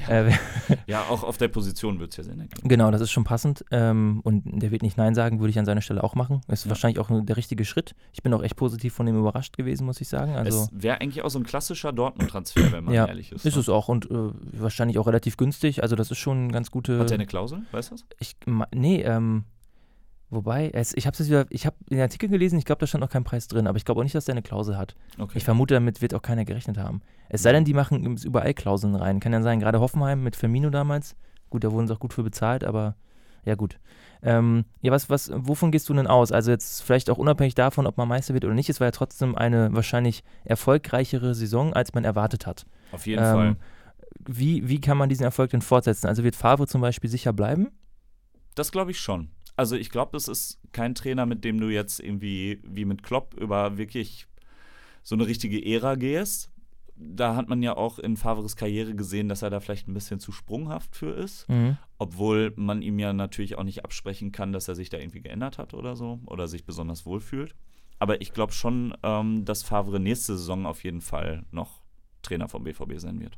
[0.08, 0.32] Ja, Äh,
[0.88, 2.68] ja auch auf der Position wird es ja Sinn ergeben.
[2.68, 3.66] Genau, das ist schon passend.
[3.72, 6.42] Ähm, und der wird nicht Nein sagen, würde ich an seiner Stelle auch machen.
[6.48, 6.70] Ist Ja.
[6.70, 7.96] wahrscheinlich auch der richtige Schritt.
[8.14, 10.36] Ich bin auch echt positiv von dem überrascht gewesen, muss ich sagen.
[10.36, 13.46] Also es wäre eigentlich auch so ein klassischer Dortmund-Transfer, wenn man Ja, ehrlich ist.
[13.46, 13.62] ist ne?
[13.62, 15.84] es auch und äh, wahrscheinlich auch relativ günstig.
[15.84, 17.00] Also das ist schon eine ganz gute.
[17.00, 18.06] Hat er eine Klausel, weißt du das?
[18.20, 18.36] ich,
[18.74, 19.44] nee, ähm,
[20.32, 23.02] wobei, es, ich habe es wieder, ich habe den Artikel gelesen, ich glaube, da stand
[23.02, 24.96] noch kein Preis drin, aber ich glaube auch nicht, dass der eine Klausel hat.
[25.20, 25.38] Okay.
[25.38, 27.02] Ich vermute, damit wird auch keiner gerechnet haben.
[27.30, 29.20] Es sei denn, die machen überall Klauseln rein.
[29.20, 31.16] Kann ja sein, gerade Hoffenheim mit Firmino damals.
[31.50, 32.96] Gut, da wurden sie auch gut für bezahlt, aber
[33.46, 33.80] ja, gut.
[34.24, 36.32] Ähm, ja, was, was, wovon gehst du denn aus?
[36.32, 38.92] Also jetzt vielleicht auch unabhängig davon, ob man Meister wird oder nicht, es war ja
[38.92, 42.66] trotzdem eine wahrscheinlich erfolgreichere Saison, als man erwartet hat.
[42.92, 43.56] Auf jeden Ähm, Fall.
[44.28, 46.08] Wie, wie kann man diesen Erfolg denn fortsetzen?
[46.08, 47.70] Also wird Favre zum Beispiel sicher bleiben?
[48.54, 49.30] Das glaube ich schon.
[49.62, 53.36] Also ich glaube, das ist kein Trainer, mit dem du jetzt irgendwie wie mit Klopp
[53.36, 54.26] über wirklich
[55.04, 56.50] so eine richtige Ära gehst.
[56.96, 60.20] Da hat man ja auch in Favres Karriere gesehen, dass er da vielleicht ein bisschen
[60.20, 61.48] zu sprunghaft für ist.
[61.48, 61.78] Mhm.
[62.00, 65.60] Obwohl man ihm ja natürlich auch nicht absprechen kann, dass er sich da irgendwie geändert
[65.60, 67.54] hat oder so oder sich besonders wohlfühlt.
[68.00, 71.84] Aber ich glaube schon, ähm, dass Favre nächste Saison auf jeden Fall noch
[72.24, 73.38] Trainer vom BVB sein wird.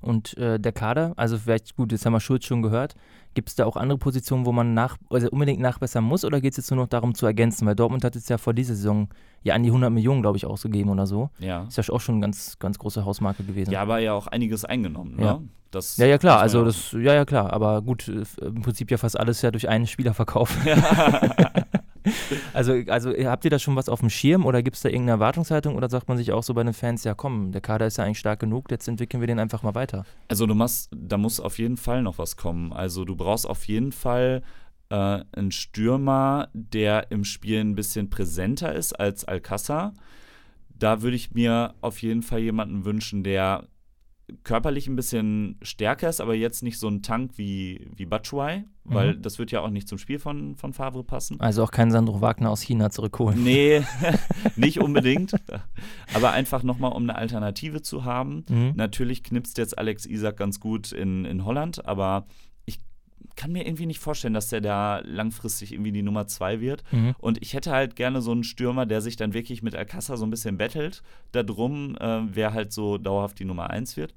[0.00, 2.94] Und äh, der Kader, also vielleicht, gut, jetzt haben wir Schulz schon gehört.
[3.34, 6.52] Gibt es da auch andere Positionen, wo man nach, also unbedingt nachbessern muss oder geht
[6.52, 7.66] es jetzt nur noch darum zu ergänzen?
[7.66, 9.08] Weil Dortmund hat jetzt ja vor dieser Saison
[9.42, 11.30] ja an die 100 Millionen, glaube ich, ausgegeben oder so.
[11.40, 11.64] Ja.
[11.64, 13.72] Ist ja auch schon eine ganz, ganz große Hausmarke gewesen.
[13.72, 15.16] Ja, aber ja auch einiges eingenommen.
[15.16, 15.24] Ne?
[15.24, 15.40] Ja.
[15.70, 18.96] Das ja, ja, klar, also das, ja, ja, klar, aber gut, äh, im Prinzip ja
[18.96, 20.56] fast alles ja durch einen Spieler verkauft.
[22.52, 25.12] also, also habt ihr da schon was auf dem Schirm oder gibt es da irgendeine
[25.12, 27.98] Erwartungshaltung oder sagt man sich auch so bei den Fans, ja komm, der Kader ist
[27.98, 30.04] ja eigentlich stark genug, jetzt entwickeln wir den einfach mal weiter?
[30.28, 32.72] Also du machst, da muss auf jeden Fall noch was kommen.
[32.72, 34.42] Also du brauchst auf jeden Fall
[34.90, 39.94] äh, einen Stürmer, der im Spiel ein bisschen präsenter ist als Alcázar.
[40.76, 43.64] Da würde ich mir auf jeden Fall jemanden wünschen, der
[44.42, 49.14] körperlich ein bisschen stärker ist, aber jetzt nicht so ein Tank wie, wie Batshuayi, weil
[49.16, 49.22] Mhm.
[49.22, 51.38] das wird ja auch nicht zum Spiel von, von Favre passen.
[51.40, 53.42] Also auch kein Sandro Wagner aus China zurückholen.
[53.44, 53.82] Nee,
[54.56, 55.32] nicht unbedingt.
[56.14, 58.44] Aber einfach nochmal, um eine Alternative zu haben.
[58.48, 58.72] Mhm.
[58.76, 62.26] Natürlich knipst jetzt Alex Isak ganz gut in, in Holland, aber
[63.36, 66.82] kann mir irgendwie nicht vorstellen, dass der da langfristig irgendwie die Nummer zwei wird.
[66.92, 67.14] Mhm.
[67.18, 70.24] Und ich hätte halt gerne so einen Stürmer, der sich dann wirklich mit Alcázar so
[70.24, 71.02] ein bisschen battelt.
[71.32, 74.14] Darum, äh, wer halt so dauerhaft die Nummer eins wird.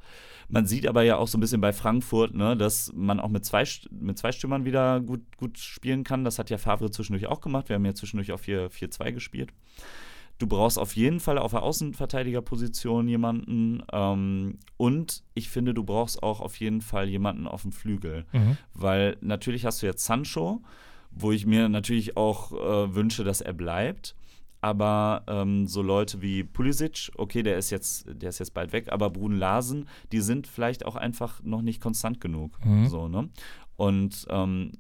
[0.50, 3.46] Man sieht aber ja auch so ein bisschen bei Frankfurt, ne, dass man auch mit
[3.46, 6.24] zwei, mit zwei Stürmern wieder gut, gut spielen kann.
[6.24, 7.70] Das hat ja Favre zwischendurch auch gemacht.
[7.70, 9.52] Wir haben ja zwischendurch auch 4-2 gespielt.
[10.40, 13.84] Du brauchst auf jeden Fall auf der Außenverteidigerposition jemanden.
[13.92, 18.26] Ähm, und ich finde, du brauchst auch auf jeden Fall jemanden auf dem Flügel.
[18.32, 18.58] Mhm.
[18.74, 20.62] Weil natürlich hast du jetzt Sancho,
[21.12, 24.16] wo ich mir natürlich auch äh, wünsche, dass er bleibt.
[24.62, 28.92] Aber ähm, so Leute wie Pulisic, okay, der ist jetzt, der ist jetzt bald weg,
[28.92, 32.58] aber Brun Larsen, die sind vielleicht auch einfach noch nicht konstant genug.
[32.66, 32.88] Mhm.
[32.88, 33.30] So, ne?
[33.78, 34.72] Und ähm,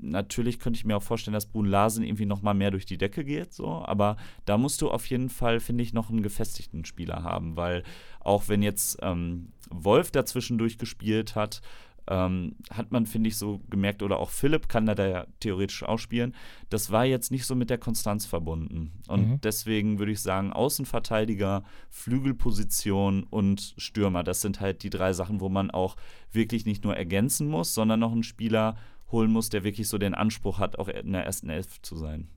[0.00, 2.96] natürlich könnte ich mir auch vorstellen, dass Brun Larsen irgendwie noch mal mehr durch die
[2.96, 3.84] Decke geht, so.
[3.84, 7.82] Aber da musst du auf jeden Fall, finde ich, noch einen gefestigten Spieler haben, weil
[8.20, 11.60] auch wenn jetzt ähm, Wolf dazwischen durchgespielt hat,
[12.08, 15.98] ähm, hat man, finde ich, so gemerkt, oder auch Philipp kann da ja theoretisch auch
[15.98, 16.34] spielen,
[16.68, 18.92] das war jetzt nicht so mit der Konstanz verbunden.
[19.08, 19.40] Und mhm.
[19.40, 25.48] deswegen würde ich sagen, Außenverteidiger, Flügelposition und Stürmer, das sind halt die drei Sachen, wo
[25.48, 25.96] man auch
[26.32, 28.76] wirklich nicht nur ergänzen muss, sondern noch einen Spieler
[29.10, 32.28] holen muss, der wirklich so den Anspruch hat, auch in der ersten Elf zu sein.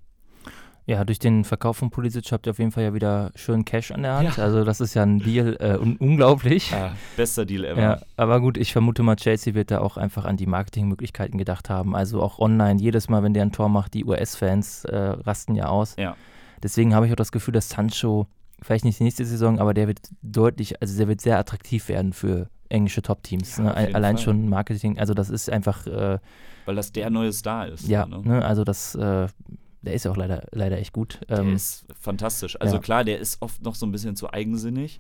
[0.88, 3.92] Ja, durch den Verkauf von Pulisic habt ihr auf jeden Fall ja wieder schön Cash
[3.92, 4.38] an der Hand.
[4.38, 4.44] Ja.
[4.44, 6.70] Also das ist ja ein Deal äh, un unglaublich.
[6.70, 7.82] Ja, bester Deal ever.
[7.82, 11.72] Ja, aber gut, ich vermute mal, Chelsea wird da auch einfach an die Marketingmöglichkeiten gedacht
[11.72, 11.96] haben.
[11.96, 15.68] Also auch online, jedes Mal, wenn der ein Tor macht, die US-Fans äh, rasten ja
[15.68, 15.96] aus.
[15.98, 16.16] Ja.
[16.62, 18.28] Deswegen habe ich auch das Gefühl, dass Sancho,
[18.62, 22.14] vielleicht nicht die nächste Saison, aber der wird deutlich, also der wird sehr attraktiv werden
[22.14, 23.58] für englische Top-Teams.
[23.58, 23.76] Ja, ne?
[23.76, 24.24] Allein Fall.
[24.24, 25.88] schon Marketing, also das ist einfach.
[25.88, 26.20] Äh,
[26.66, 27.88] Weil das der neue Star ist.
[27.88, 28.22] Ja, ne?
[28.24, 28.46] Ne?
[28.46, 29.28] also das äh,
[29.86, 31.22] der ist ja auch leider, leider echt gut.
[31.30, 32.60] Der ähm, ist fantastisch.
[32.60, 32.82] Also ja.
[32.82, 35.00] klar, der ist oft noch so ein bisschen zu eigensinnig.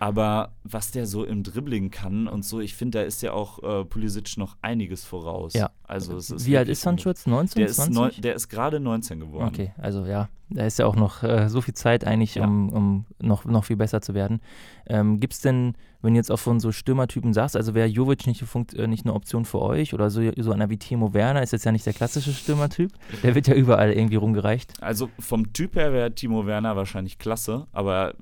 [0.00, 3.62] Aber was der so im Dribbling kann und so, ich finde, da ist ja auch
[3.62, 5.52] äh, Pulisic noch einiges voraus.
[5.52, 5.70] Ja.
[5.84, 7.26] Also Wie alt ist Sancho jetzt?
[7.26, 8.16] 19, der 20?
[8.16, 9.48] Ist der ist gerade 19 geworden.
[9.48, 12.44] Okay, also ja, da ist ja auch noch äh, so viel Zeit eigentlich, ja.
[12.44, 14.40] um, um noch, noch viel besser zu werden.
[14.86, 18.26] Ähm, Gibt es denn, wenn du jetzt auch von so Stürmertypen sagst, also wäre Jovic
[18.26, 18.42] nicht,
[18.74, 21.66] äh, nicht eine Option für euch oder so, so einer wie Timo Werner ist jetzt
[21.66, 22.90] ja nicht der klassische Stürmertyp.
[23.22, 24.82] Der wird ja überall irgendwie rumgereicht.
[24.82, 28.14] Also vom Typ her wäre Timo Werner wahrscheinlich klasse, aber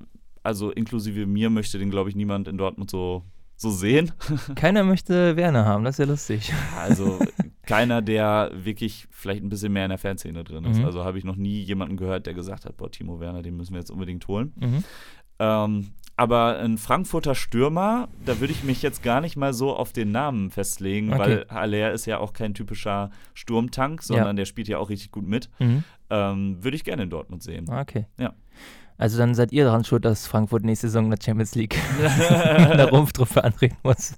[0.49, 3.23] also inklusive mir möchte den, glaube ich, niemand in Dortmund so,
[3.55, 4.11] so sehen.
[4.55, 6.53] Keiner möchte Werner haben, das ist ja lustig.
[6.75, 7.19] Also
[7.67, 10.79] keiner, der wirklich vielleicht ein bisschen mehr in der Fanszene drin ist.
[10.79, 10.85] Mhm.
[10.85, 13.73] Also habe ich noch nie jemanden gehört, der gesagt hat, boah, Timo Werner, den müssen
[13.73, 14.53] wir jetzt unbedingt holen.
[14.59, 14.83] Mhm.
[15.37, 19.93] Ähm, aber ein Frankfurter Stürmer, da würde ich mich jetzt gar nicht mal so auf
[19.93, 21.19] den Namen festlegen, okay.
[21.19, 24.33] weil Haller ist ja auch kein typischer Sturmtank, sondern ja.
[24.33, 25.49] der spielt ja auch richtig gut mit.
[25.59, 25.83] Mhm.
[26.09, 27.69] Ähm, würde ich gerne in Dortmund sehen.
[27.69, 28.07] Okay.
[28.17, 28.33] Ja.
[28.99, 32.77] Also dann seid ihr daran schuld, dass Frankfurt nächste Saison in der Champions League in
[32.77, 34.15] der Rumpftruppe antreten muss.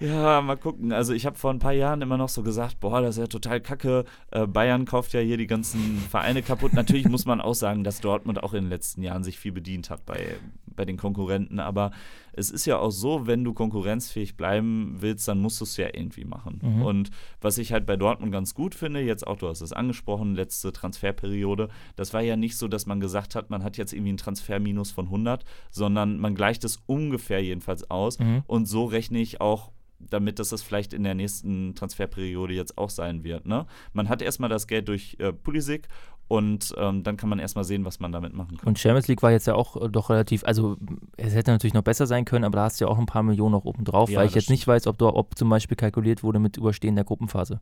[0.00, 0.92] Ja, mal gucken.
[0.92, 3.26] Also ich habe vor ein paar Jahren immer noch so gesagt, boah, das ist ja
[3.28, 4.04] total kacke.
[4.32, 6.72] Äh, Bayern kauft ja hier die ganzen Vereine kaputt.
[6.72, 9.90] Natürlich muss man auch sagen, dass Dortmund auch in den letzten Jahren sich viel bedient
[9.90, 10.34] hat bei,
[10.66, 11.60] bei den Konkurrenten.
[11.60, 11.92] Aber
[12.32, 15.88] es ist ja auch so, wenn du konkurrenzfähig bleiben willst, dann musst du es ja
[15.92, 16.60] irgendwie machen.
[16.62, 16.82] Mhm.
[16.82, 17.10] Und
[17.40, 20.72] was ich halt bei Dortmund ganz gut finde, jetzt auch, du hast es angesprochen, letzte
[20.72, 24.18] Transferperiode, das war ja nicht so, dass man gesagt hat, man hat jetzt irgendwie ein
[24.18, 28.18] Transferminus von 100, sondern man gleicht es ungefähr jedenfalls aus.
[28.18, 28.42] Mhm.
[28.46, 29.72] Und so rechne ich auch
[30.08, 33.46] damit dass das vielleicht in der nächsten Transferperiode jetzt auch sein wird.
[33.46, 33.66] Ne?
[33.92, 35.88] Man hat erstmal das Geld durch äh, Pulisic
[36.30, 38.68] und ähm, dann kann man erstmal sehen, was man damit machen kann.
[38.68, 40.76] Und Champions League war jetzt ja auch äh, doch relativ, also
[41.16, 43.24] es hätte natürlich noch besser sein können, aber da hast du ja auch ein paar
[43.24, 44.60] Millionen noch oben drauf, ja, weil ich jetzt stimmt.
[44.60, 47.58] nicht weiß, ob, ob zum Beispiel kalkuliert wurde mit Überstehen der Gruppenphase.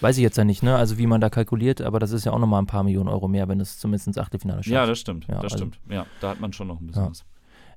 [0.00, 0.74] Weiß ich jetzt ja nicht, ne?
[0.74, 3.28] Also wie man da kalkuliert, aber das ist ja auch nochmal ein paar Millionen Euro
[3.28, 4.74] mehr, wenn es zumindest ins Achtelfinale schafft.
[4.74, 5.28] Ja, das stimmt.
[5.28, 5.78] Ja, das also, stimmt.
[5.88, 7.24] Ja, da hat man schon noch ein bisschen was.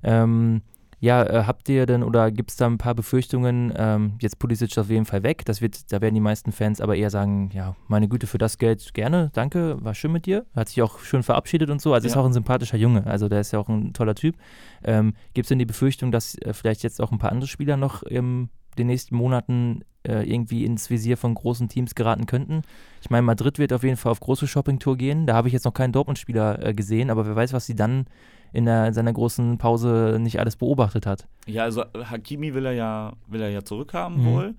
[0.02, 0.62] Ähm,
[1.00, 4.76] ja, äh, habt ihr denn oder gibt es da ein paar Befürchtungen, ähm, jetzt Pulisic
[4.76, 7.74] auf jeden Fall weg, das wird, da werden die meisten Fans aber eher sagen, ja,
[7.88, 11.22] meine Güte, für das Geld gerne, danke, war schön mit dir, hat sich auch schön
[11.22, 12.12] verabschiedet und so, also ja.
[12.12, 14.36] ist auch ein sympathischer Junge, also der ist ja auch ein toller Typ.
[14.84, 17.78] Ähm, gibt es denn die Befürchtung, dass äh, vielleicht jetzt auch ein paar andere Spieler
[17.78, 22.62] noch in den nächsten Monaten äh, irgendwie ins Visier von großen Teams geraten könnten?
[23.00, 25.64] Ich meine, Madrid wird auf jeden Fall auf große Shoppingtour gehen, da habe ich jetzt
[25.64, 28.04] noch keinen Dortmund-Spieler äh, gesehen, aber wer weiß, was sie dann
[28.52, 31.26] in, der, in seiner großen Pause nicht alles beobachtet hat.
[31.46, 34.24] Ja, also Hakimi will er ja, will er ja zurückhaben mhm.
[34.24, 34.54] wohl.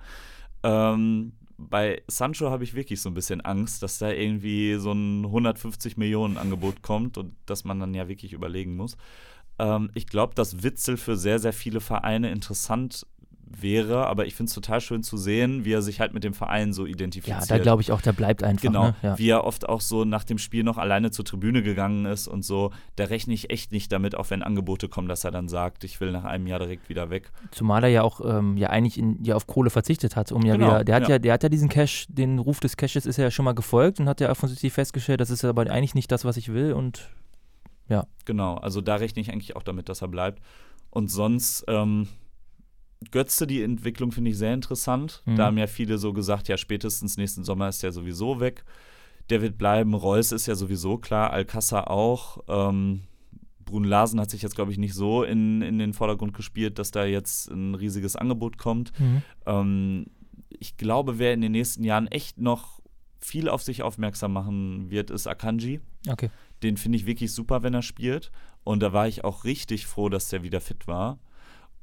[0.63, 5.25] Ähm, bei Sancho habe ich wirklich so ein bisschen Angst, dass da irgendwie so ein
[5.25, 8.97] 150 Millionen Angebot kommt und dass man dann ja wirklich überlegen muss.
[9.59, 13.05] Ähm, ich glaube, dass Witzel für sehr, sehr viele Vereine interessant
[13.59, 16.33] wäre, aber ich finde es total schön zu sehen, wie er sich halt mit dem
[16.33, 17.41] Verein so identifiziert.
[17.41, 18.61] Ja, da glaube ich auch, der bleibt einfach.
[18.61, 18.95] Genau, ne?
[19.01, 19.17] ja.
[19.17, 22.43] wie er oft auch so nach dem Spiel noch alleine zur Tribüne gegangen ist und
[22.43, 22.71] so.
[22.95, 25.99] Da rechne ich echt nicht damit, auch wenn Angebote kommen, dass er dann sagt, ich
[25.99, 27.31] will nach einem Jahr direkt wieder weg.
[27.51, 30.55] Zumal er ja auch ähm, ja eigentlich in, ja auf Kohle verzichtet hat, um ja
[30.55, 30.83] genau, wieder.
[30.83, 31.09] Der hat ja.
[31.09, 31.19] ja.
[31.19, 34.07] der hat ja diesen Cash, den Ruf des Cashes ist ja schon mal gefolgt und
[34.07, 37.09] hat ja offensichtlich festgestellt, das ist aber eigentlich nicht das, was ich will und
[37.91, 38.07] ja.
[38.25, 40.41] Genau, also da rechne ich eigentlich auch damit, dass er bleibt.
[40.91, 42.07] Und sonst, ähm,
[43.09, 45.23] Götze, die Entwicklung finde ich sehr interessant.
[45.25, 45.35] Mhm.
[45.35, 48.63] Da haben ja viele so gesagt, ja, spätestens nächsten Sommer ist der sowieso weg.
[49.29, 49.93] Der wird bleiben.
[49.93, 52.39] Reus ist ja sowieso klar, Alcázar auch.
[52.47, 53.01] Ähm,
[53.65, 56.91] Brun Larsen hat sich jetzt, glaube ich, nicht so in, in den Vordergrund gespielt, dass
[56.91, 58.91] da jetzt ein riesiges Angebot kommt.
[58.99, 59.21] Mhm.
[59.45, 60.05] Ähm,
[60.49, 62.81] ich glaube, wer in den nächsten Jahren echt noch
[63.19, 65.79] viel auf sich aufmerksam machen wird, ist Akanji.
[66.07, 66.29] Okay
[66.63, 68.31] den finde ich wirklich super, wenn er spielt.
[68.63, 71.19] Und da war ich auch richtig froh, dass der wieder fit war.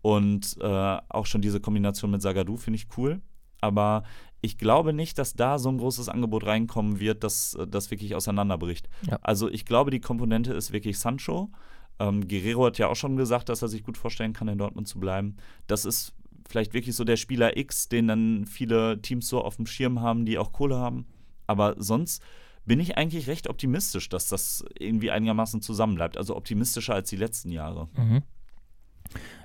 [0.02, 3.20] Und äh, auch schon diese Kombination mit Sagadu finde ich cool.
[3.60, 4.04] Aber
[4.40, 8.88] ich glaube nicht, dass da so ein großes Angebot reinkommen wird, dass das wirklich auseinanderbricht.
[9.08, 9.18] Ja.
[9.22, 11.50] Also ich glaube, die Komponente ist wirklich Sancho.
[11.98, 14.86] Ähm, Guerrero hat ja auch schon gesagt, dass er sich gut vorstellen kann, in Dortmund
[14.86, 15.36] zu bleiben.
[15.66, 16.14] Das ist
[16.48, 20.24] vielleicht wirklich so der Spieler X, den dann viele Teams so auf dem Schirm haben,
[20.24, 21.06] die auch Kohle haben.
[21.46, 22.22] Aber sonst
[22.64, 26.16] bin ich eigentlich recht optimistisch, dass das irgendwie einigermaßen zusammenbleibt.
[26.16, 27.88] Also optimistischer als die letzten Jahre.
[27.96, 28.22] Mhm.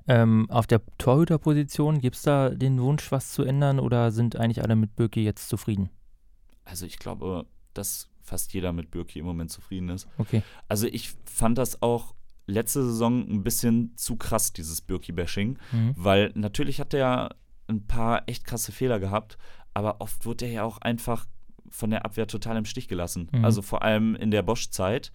[0.08, 4.62] Ähm, auf der Torhüterposition, gibt es da den Wunsch, was zu ändern oder sind eigentlich
[4.62, 5.90] alle mit Birki jetzt zufrieden?
[6.66, 10.08] Also ich glaube, dass fast jeder mit Birki im Moment zufrieden ist.
[10.18, 10.44] Okay.
[10.68, 12.16] Also ich fand das auch
[12.48, 15.94] letzte Saison ein bisschen zu krass, dieses Birki-Bashing, mhm.
[15.96, 17.36] weil natürlich hat er
[17.68, 19.38] ein paar echt krasse Fehler gehabt,
[19.74, 21.26] aber oft wurde er ja auch einfach
[21.70, 23.30] von der Abwehr total im Stich gelassen.
[23.32, 23.46] Mhm.
[23.46, 25.12] Also vor allem in der Bosch-Zeit.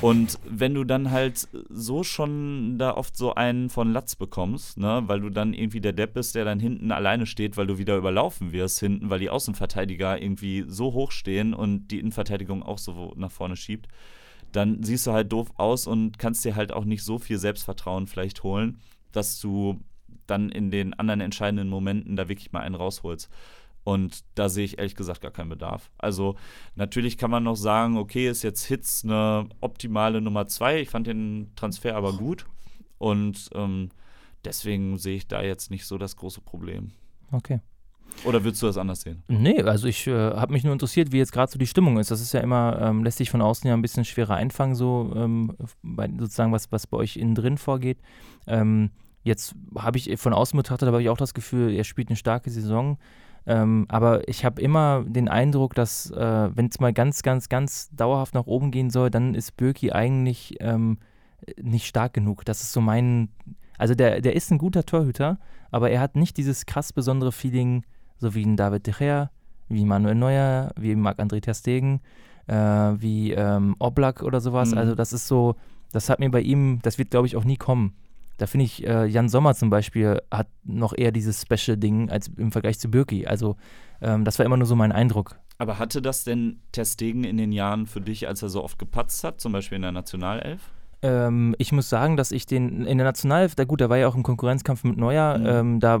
[0.00, 5.02] Und wenn du dann halt so schon da oft so einen von Latz bekommst, ne,
[5.06, 7.96] weil du dann irgendwie der Depp bist, der dann hinten alleine steht, weil du wieder
[7.96, 13.12] überlaufen wirst hinten, weil die Außenverteidiger irgendwie so hoch stehen und die Innenverteidigung auch so
[13.16, 13.88] nach vorne schiebt,
[14.52, 18.06] dann siehst du halt doof aus und kannst dir halt auch nicht so viel Selbstvertrauen
[18.06, 18.78] vielleicht holen,
[19.12, 19.80] dass du
[20.26, 23.28] dann in den anderen entscheidenden Momenten da wirklich mal einen rausholst.
[23.82, 25.90] Und da sehe ich ehrlich gesagt gar keinen Bedarf.
[25.98, 26.36] Also
[26.74, 30.80] natürlich kann man noch sagen, okay, ist jetzt Hitz eine optimale Nummer zwei.
[30.80, 32.46] Ich fand den Transfer aber gut.
[32.98, 33.88] Und ähm,
[34.44, 36.92] deswegen sehe ich da jetzt nicht so das große Problem.
[37.32, 37.60] Okay.
[38.24, 39.22] Oder würdest du das anders sehen?
[39.28, 42.10] Nee, also ich äh, habe mich nur interessiert, wie jetzt gerade so die Stimmung ist.
[42.10, 45.12] Das ist ja immer, ähm, lässt sich von außen ja ein bisschen schwerer einfangen, so
[45.16, 47.98] ähm, bei, sozusagen, was, was bei euch innen drin vorgeht.
[48.46, 48.90] Ähm,
[49.22, 52.50] jetzt habe ich von außen betrachtet, habe ich auch das Gefühl, er spielt eine starke
[52.50, 52.98] Saison.
[53.46, 57.90] Ähm, aber ich habe immer den Eindruck, dass, äh, wenn es mal ganz, ganz, ganz
[57.90, 60.98] dauerhaft nach oben gehen soll, dann ist Birki eigentlich ähm,
[61.60, 62.44] nicht stark genug.
[62.44, 63.30] Das ist so mein.
[63.78, 65.38] Also, der, der ist ein guter Torhüter,
[65.70, 67.84] aber er hat nicht dieses krass besondere Feeling,
[68.18, 69.30] so wie ein David De Gea,
[69.68, 72.00] wie Manuel Neuer, wie Marc-André Ter Stegen,
[72.46, 74.72] äh, wie ähm, Oblak oder sowas.
[74.72, 74.78] Mhm.
[74.78, 75.56] Also, das ist so.
[75.92, 77.96] Das hat mir bei ihm, das wird, glaube ich, auch nie kommen.
[78.40, 82.52] Da finde ich, äh, Jan Sommer zum Beispiel hat noch eher dieses Special-Ding als im
[82.52, 83.26] Vergleich zu Birki.
[83.26, 83.56] Also
[84.00, 85.38] ähm, das war immer nur so mein Eindruck.
[85.58, 89.24] Aber hatte das denn Testegen in den Jahren für dich, als er so oft gepatzt
[89.24, 90.70] hat, zum Beispiel in der Nationalelf?
[91.02, 94.08] Ähm, ich muss sagen, dass ich den in der Nationalelf, da gut, da war ja
[94.08, 95.46] auch im Konkurrenzkampf mit Neuer, mhm.
[95.46, 96.00] ähm, da,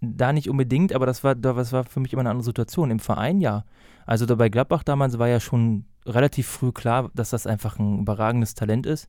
[0.00, 2.92] da nicht unbedingt, aber das war, das war für mich immer eine andere Situation.
[2.92, 3.64] Im Verein ja.
[4.06, 7.98] Also da bei Gladbach damals war ja schon relativ früh klar, dass das einfach ein
[8.02, 9.08] überragendes Talent ist.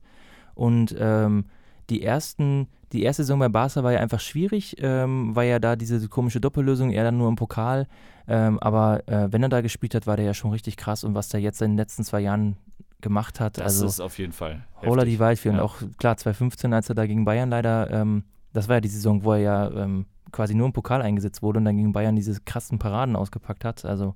[0.54, 1.44] Und ähm,
[1.90, 5.76] die ersten, die erste Saison bei Barca war ja einfach schwierig, ähm, war ja da
[5.76, 7.86] diese komische Doppellösung, er dann nur im Pokal.
[8.28, 11.14] Ähm, aber äh, wenn er da gespielt hat, war der ja schon richtig krass und
[11.14, 12.56] was der jetzt in den letzten zwei Jahren
[13.00, 13.58] gemacht hat.
[13.58, 14.64] Das also, ist auf jeden Fall.
[14.82, 15.54] Hola die Waldfee ja.
[15.54, 18.88] und auch klar 2015, als er da gegen Bayern leider, ähm, das war ja die
[18.88, 22.16] Saison, wo er ja ähm, quasi nur im Pokal eingesetzt wurde und dann gegen Bayern
[22.16, 23.84] diese krassen Paraden ausgepackt hat.
[23.84, 24.14] Also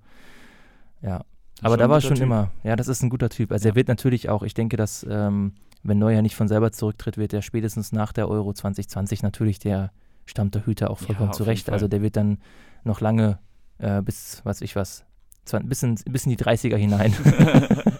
[1.02, 1.22] ja.
[1.62, 2.24] Aber da war schon typ.
[2.24, 3.52] immer, ja, das ist ein guter Typ.
[3.52, 3.72] Also ja.
[3.72, 5.52] er wird natürlich auch, ich denke, dass ähm,
[5.82, 9.92] wenn Neuer nicht von selber zurücktritt, wird er spätestens nach der Euro 2020 natürlich der
[10.26, 11.70] Stammtorhüter auch vollkommen ja, zurecht.
[11.70, 12.38] Also der wird dann
[12.84, 13.38] noch lange
[13.78, 15.04] äh, bis, was ich was,
[15.64, 17.14] bis in, bis in die 30er hinein.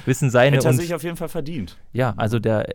[0.06, 1.78] wissen seine Hätte er sich auf jeden Fall verdient.
[1.92, 2.66] Ja, also der,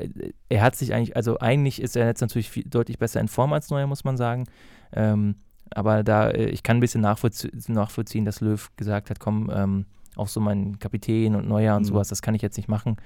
[0.49, 3.53] er hat sich eigentlich, also eigentlich ist er jetzt natürlich viel, deutlich besser in Form
[3.53, 4.45] als Neuer, muss man sagen.
[4.93, 5.35] Ähm,
[5.71, 9.85] aber da, äh, ich kann ein bisschen nachvollzie nachvollziehen, dass Löw gesagt hat, komm, ähm,
[10.15, 11.87] auch so mein Kapitän und Neuer und mhm.
[11.87, 12.97] sowas, das kann ich jetzt nicht machen.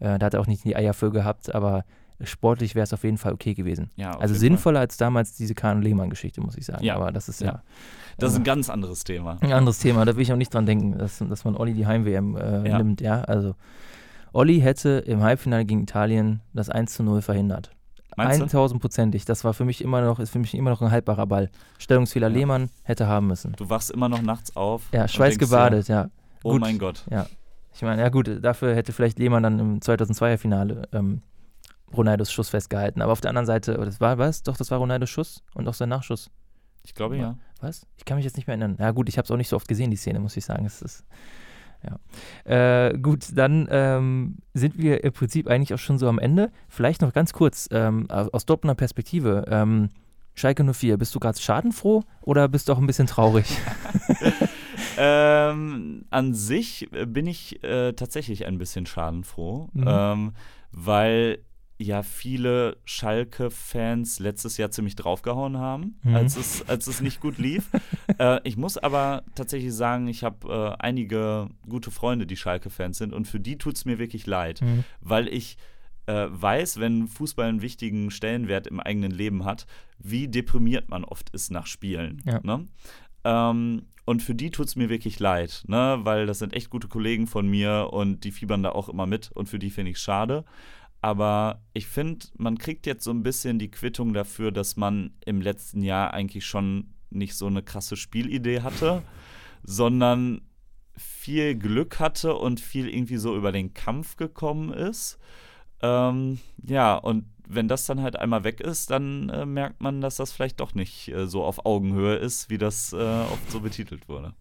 [0.00, 1.84] Äh, da hat er auch nicht die Eier für gehabt, aber
[2.22, 3.90] sportlich wäre es auf jeden Fall okay gewesen.
[3.96, 4.86] Ja, also sinnvoller Fall.
[4.86, 6.84] als damals diese Kahn- Lehmann-Geschichte, muss ich sagen.
[6.84, 6.96] Ja.
[6.96, 7.46] Aber das ist ja.
[7.46, 7.62] ja
[8.18, 9.38] das ist ein ganz anderes Thema.
[9.40, 11.86] Ein anderes Thema, da will ich auch nicht dran denken, dass, dass man Olli die
[11.86, 12.78] Heim-WM äh, ja.
[12.78, 13.00] nimmt.
[13.00, 13.54] Ja, also
[14.32, 17.70] Olli hätte im Halbfinale gegen Italien das 1 zu 0 verhindert.
[18.16, 19.24] 1000-prozentig.
[19.26, 21.50] Das war für mich immer noch, ist für mich immer noch ein haltbarer Ball.
[21.78, 22.34] Stellungsfehler ja.
[22.34, 23.52] Lehmann hätte haben müssen.
[23.56, 24.82] Du wachst immer noch nachts auf.
[24.92, 26.10] Ja, schweißgebadet, ja.
[26.42, 26.60] Oh Gut.
[26.60, 27.04] mein Gott.
[27.10, 27.26] Ja,
[27.78, 31.22] ich meine, ja gut, dafür hätte vielleicht Lehmann dann im 2002er Finale ähm,
[31.96, 33.00] Ronaldos Schuss festgehalten.
[33.00, 34.42] Aber auf der anderen Seite, das war was?
[34.42, 36.28] Doch, das war Ronaldos Schuss und auch sein Nachschuss.
[36.82, 37.38] Ich glaube ja.
[37.60, 37.86] Was?
[37.96, 38.76] Ich kann mich jetzt nicht mehr erinnern.
[38.80, 40.66] Ja gut, ich habe es auch nicht so oft gesehen, die Szene, muss ich sagen.
[40.66, 41.04] Es ist,
[41.84, 42.88] ja.
[42.88, 46.50] Äh, gut, dann ähm, sind wir im Prinzip eigentlich auch schon so am Ende.
[46.68, 49.44] Vielleicht noch ganz kurz ähm, aus doppelter Perspektive.
[49.46, 49.90] Ähm,
[50.34, 53.46] Schalke 04, bist du gerade schadenfroh oder bist du auch ein bisschen traurig?
[54.98, 59.84] ähm, an sich bin ich äh, tatsächlich ein bisschen schadenfroh, mhm.
[59.86, 60.32] ähm,
[60.72, 61.38] weil
[61.80, 66.14] ja viele Schalke-Fans letztes Jahr ziemlich draufgehauen haben, Mhm.
[66.16, 67.70] als, es, als es nicht gut lief.
[68.18, 73.12] äh, ich muss aber tatsächlich sagen, ich habe äh, einige gute Freunde, die Schalke-Fans sind
[73.12, 74.84] und für die tut es mir wirklich leid, Mhm.
[75.00, 75.56] weil ich
[76.06, 79.66] äh, weiß, wenn Fußball einen wichtigen Stellenwert im eigenen Leben hat,
[79.98, 82.22] wie deprimiert man oft ist nach Spielen.
[82.24, 82.40] Ja.
[82.42, 82.66] Ne?
[83.28, 85.98] Ähm, und für die tut es mir wirklich leid, ne?
[86.00, 89.30] weil das sind echt gute Kollegen von mir und die fiebern da auch immer mit
[89.32, 90.46] und für die finde ich schade.
[91.02, 95.42] Aber ich finde, man kriegt jetzt so ein bisschen die Quittung dafür, dass man im
[95.42, 99.02] letzten Jahr eigentlich schon nicht so eine krasse Spielidee hatte,
[99.62, 100.40] sondern
[100.96, 105.18] viel Glück hatte und viel irgendwie so über den Kampf gekommen ist.
[105.82, 110.16] Ähm, ja, und wenn das dann halt einmal weg ist, dann äh, merkt man, dass
[110.16, 114.08] das vielleicht doch nicht äh, so auf Augenhöhe ist, wie das äh, oft so betitelt
[114.08, 114.34] wurde.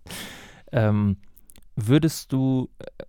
[0.71, 1.17] Ähm,
[1.75, 3.03] würdest du äh,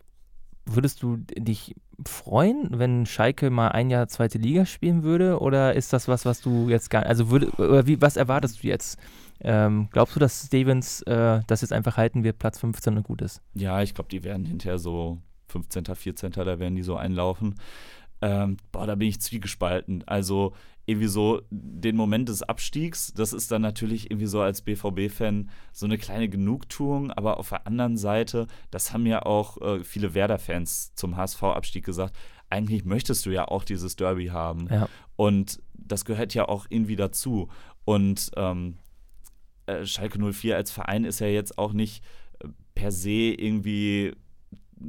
[0.64, 1.74] würdest du dich
[2.06, 5.40] freuen, wenn Schalke mal ein Jahr zweite Liga spielen würde?
[5.40, 8.68] Oder ist das was, was du jetzt gar also würde, oder wie, was erwartest du
[8.68, 8.98] jetzt?
[9.40, 13.22] Ähm, glaubst du, dass Stevens äh, das jetzt einfach halten wird, Platz 15 und gut
[13.22, 13.40] ist?
[13.54, 15.18] Ja, ich glaube, die werden hinterher so
[15.48, 17.54] 15., 14., da werden die so einlaufen.
[18.20, 20.04] Ähm, boah, da bin ich zwiegespalten.
[20.06, 20.54] Also
[20.86, 25.84] irgendwie so den Moment des Abstiegs, das ist dann natürlich irgendwie so als BVB-Fan so
[25.84, 30.94] eine kleine Genugtuung, aber auf der anderen Seite, das haben ja auch äh, viele Werder-Fans
[30.94, 32.16] zum HSV-Abstieg gesagt,
[32.48, 34.68] eigentlich möchtest du ja auch dieses Derby haben.
[34.70, 34.88] Ja.
[35.16, 37.48] Und das gehört ja auch irgendwie dazu.
[37.84, 38.78] Und ähm,
[39.66, 42.02] äh, Schalke 04 als Verein ist ja jetzt auch nicht
[42.42, 44.14] äh, per se irgendwie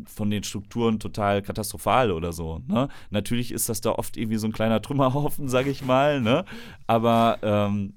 [0.06, 2.62] von den Strukturen total katastrophal oder so.
[2.68, 2.90] Ne?
[3.10, 6.22] Natürlich ist das da oft irgendwie so ein kleiner Trümmerhaufen, sag ich mal.
[6.22, 6.46] Ne?
[6.88, 7.94] Aber ähm,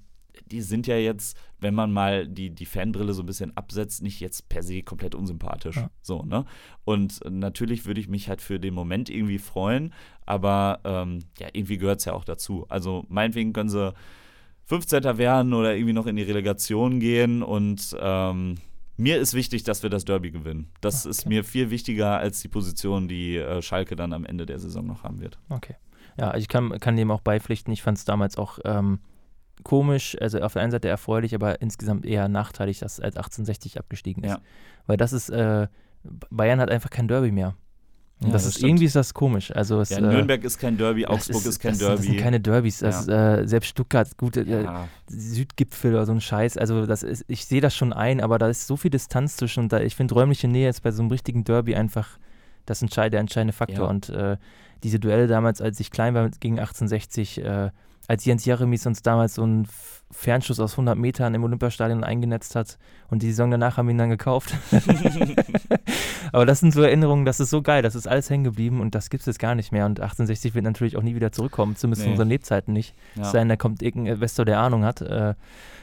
[0.53, 4.20] die sind ja jetzt, wenn man mal die, die Fanbrille so ein bisschen absetzt, nicht
[4.20, 5.76] jetzt per se komplett unsympathisch.
[5.76, 5.90] Ja.
[6.03, 6.45] So, ne?
[6.84, 9.93] Und natürlich würde ich mich halt für den Moment irgendwie freuen,
[10.26, 12.66] aber ähm, ja, irgendwie gehört es ja auch dazu.
[12.68, 13.95] Also meinetwegen können sie
[14.64, 15.18] 15.
[15.18, 18.57] werden oder irgendwie noch in die Relegation gehen und ähm,
[18.97, 20.70] mir ist wichtig, dass wir das Derby gewinnen.
[20.80, 24.59] Das ist mir viel wichtiger als die Position, die äh, Schalke dann am Ende der
[24.59, 25.38] Saison noch haben wird.
[25.49, 25.76] Okay.
[26.18, 27.72] Ja, ich kann, kann dem auch beipflichten.
[27.72, 29.01] Ich fand es damals auch ähm,
[29.62, 34.24] komisch, also auf der einen Seite erfreulich, aber insgesamt eher nachteilig, dass als 1860 abgestiegen
[34.24, 34.30] ist.
[34.30, 34.40] Ja.
[34.86, 35.68] Weil das ist, äh,
[36.30, 37.55] Bayern hat einfach kein Derby mehr.
[38.22, 38.68] Ja, das, das ist stimmt.
[38.68, 39.54] irgendwie ist das komisch.
[39.54, 41.96] Also es, Ja, äh, Nürnberg ist kein Derby, Augsburg ist, kein das, Derby.
[41.96, 42.78] Das sind keine Derbys.
[42.78, 44.88] Das, äh, selbst Stuttgart, gut, äh, ja.
[45.08, 46.56] Südgipfel oder so ein Scheiß.
[46.56, 49.64] Also das ist, ich sehe das schon ein, aber da ist so viel Distanz zwischen.
[49.64, 52.18] Und da, ich finde räumliche Nähe ist bei so einem richtigen Derby einfach
[52.66, 53.84] das entscheid der entscheidende Faktor.
[53.84, 53.90] Ja.
[53.90, 54.36] Und äh,
[54.82, 57.70] diese Duelle damals, als ich klein war gegen 1860, äh,
[58.08, 59.66] als Jens Jeremies uns damals so einen
[60.10, 63.98] Fernschuss aus 100 Metern im Olympiastadion eingenetzt hat und die Saison danach haben wir ihn
[63.98, 64.54] dann gekauft.
[66.32, 68.94] Aber das sind so Erinnerungen, das ist so geil, das ist alles hängen geblieben und
[68.94, 69.86] das gibt es jetzt gar nicht mehr.
[69.86, 72.12] Und 1860 wird natürlich auch nie wieder zurückkommen, zumindest in Nee.
[72.12, 72.94] unseren Lebzeiten nicht.
[73.14, 73.22] Ja.
[73.22, 75.02] Es sei denn, da kommt irgendein Investor, der Ahnung hat.
[75.02, 75.34] Äh,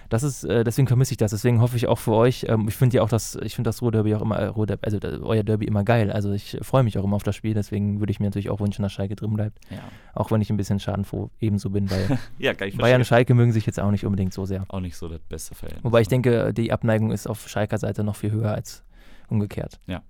[0.10, 1.30] das ist, äh, deswegen vermisse ich das.
[1.30, 2.44] Deswegen hoffe ich auch für euch.
[2.50, 4.98] Ähm, ich finde ja auch das, ich finde das Ruhrderby auch immer, äh, Ruhrderby, also
[5.24, 6.12] euer Derby immer geil.
[6.12, 7.54] Also ich freue mich auch immer auf das Spiel.
[7.54, 9.60] Deswegen würde ich mir natürlich auch wünschen, dass Schalke drin bleibt.
[9.70, 9.78] Ja.
[10.16, 13.68] Auch wenn ich ein bisschen schadenfroh ebenso bin, weil ja, Bayern und Schalke mögen sich
[13.68, 14.66] jetzt auch nicht unbedingt so sehr.
[14.70, 15.84] Auch nicht so das beste Verhältnis.
[15.84, 18.84] Wobei ich denke, die Abneigung ist auf Schalker Seite noch viel höher als
[19.28, 19.80] umgekehrt.
[19.86, 20.02] Ja.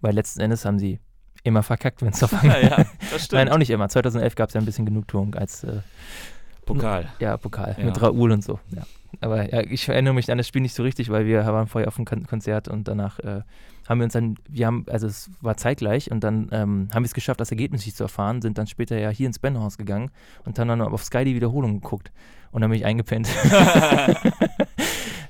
[0.00, 1.00] Weil letzten Endes haben sie
[1.42, 3.32] immer verkackt, wenn es auf ja, ja, das stimmt.
[3.32, 3.88] Nein, auch nicht immer.
[3.88, 5.80] 2011 gab es ja ein bisschen Genugtuung als äh,
[6.66, 7.08] Pokal.
[7.18, 7.84] ja, Pokal Ja.
[7.84, 8.60] mit Raoul und so.
[8.74, 8.82] Ja.
[9.20, 11.88] Aber ja, ich erinnere mich an das Spiel nicht so richtig, weil wir waren vorher
[11.88, 13.40] auf dem Kon Konzert und danach äh,
[13.88, 17.06] haben wir uns dann, wir haben, also es war zeitgleich und dann ähm, haben wir
[17.06, 20.10] es geschafft, das Ergebnis nicht zu erfahren, sind dann später ja hier ins Bennerhaus gegangen
[20.44, 22.12] und haben dann auf Sky die Wiederholung geguckt
[22.52, 23.28] und dann bin ich eingepennt.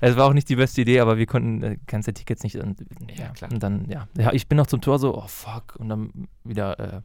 [0.00, 2.56] Es war auch nicht die beste Idee, aber wir konnten, äh, ja Tickets nicht.
[2.56, 2.80] Und,
[3.16, 3.52] Ja, klar.
[3.52, 4.08] Und dann, ja.
[4.16, 4.32] ja.
[4.32, 5.76] Ich bin noch zum Tor so, oh fuck.
[5.78, 7.00] Und dann wieder, äh,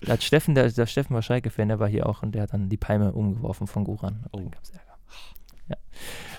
[0.02, 2.52] da hat Steffen, der, der Steffen war Schalke-Fan, der war hier auch und der hat
[2.52, 4.24] dann die Palme umgeworfen von Goran.
[4.32, 4.38] Oh.
[4.38, 4.91] Dann gab's Ärger.
[5.72, 5.76] Ja.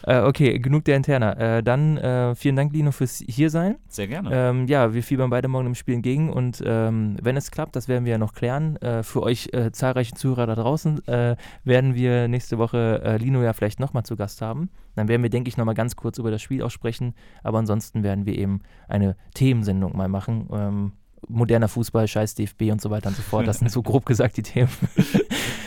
[0.06, 1.58] Äh, okay, genug der Interna.
[1.58, 3.78] Äh, dann äh, vielen Dank, Lino, fürs Hiersein.
[3.88, 4.30] Sehr gerne.
[4.32, 7.88] Ähm, ja, wir fiebern beide morgen im Spiel entgegen und ähm, wenn es klappt, das
[7.88, 8.76] werden wir ja noch klären.
[8.78, 13.54] Äh, für euch äh, zahlreiche Zuhörer da draußen äh, werden wir nächste Woche Lino ja
[13.54, 14.70] vielleicht nochmal zu Gast haben.
[14.96, 17.14] Dann werden wir, denke ich, nochmal ganz kurz über das Spiel auch sprechen.
[17.44, 20.50] Aber ansonsten werden wir eben eine Themensendung mal machen.
[20.52, 20.92] Ähm,
[21.28, 23.48] moderner Fußball, scheiß DFB und so weiter und so fort.
[23.48, 24.70] Das sind so grob gesagt die Themen.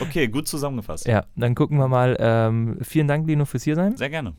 [0.00, 1.06] Okay, gut zusammengefasst.
[1.06, 2.16] ja, dann gucken wir mal.
[2.18, 3.96] Ähm, vielen Dank, Lino, fürs Hiersein.
[3.96, 4.34] Sehr gerne.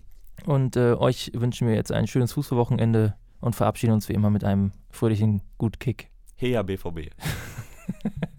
[0.45, 4.43] Und äh, euch wünschen wir jetzt ein schönes Fußballwochenende und verabschieden uns wie immer mit
[4.43, 6.09] einem fröhlichen Gutkick.
[6.35, 7.09] Heya BVB.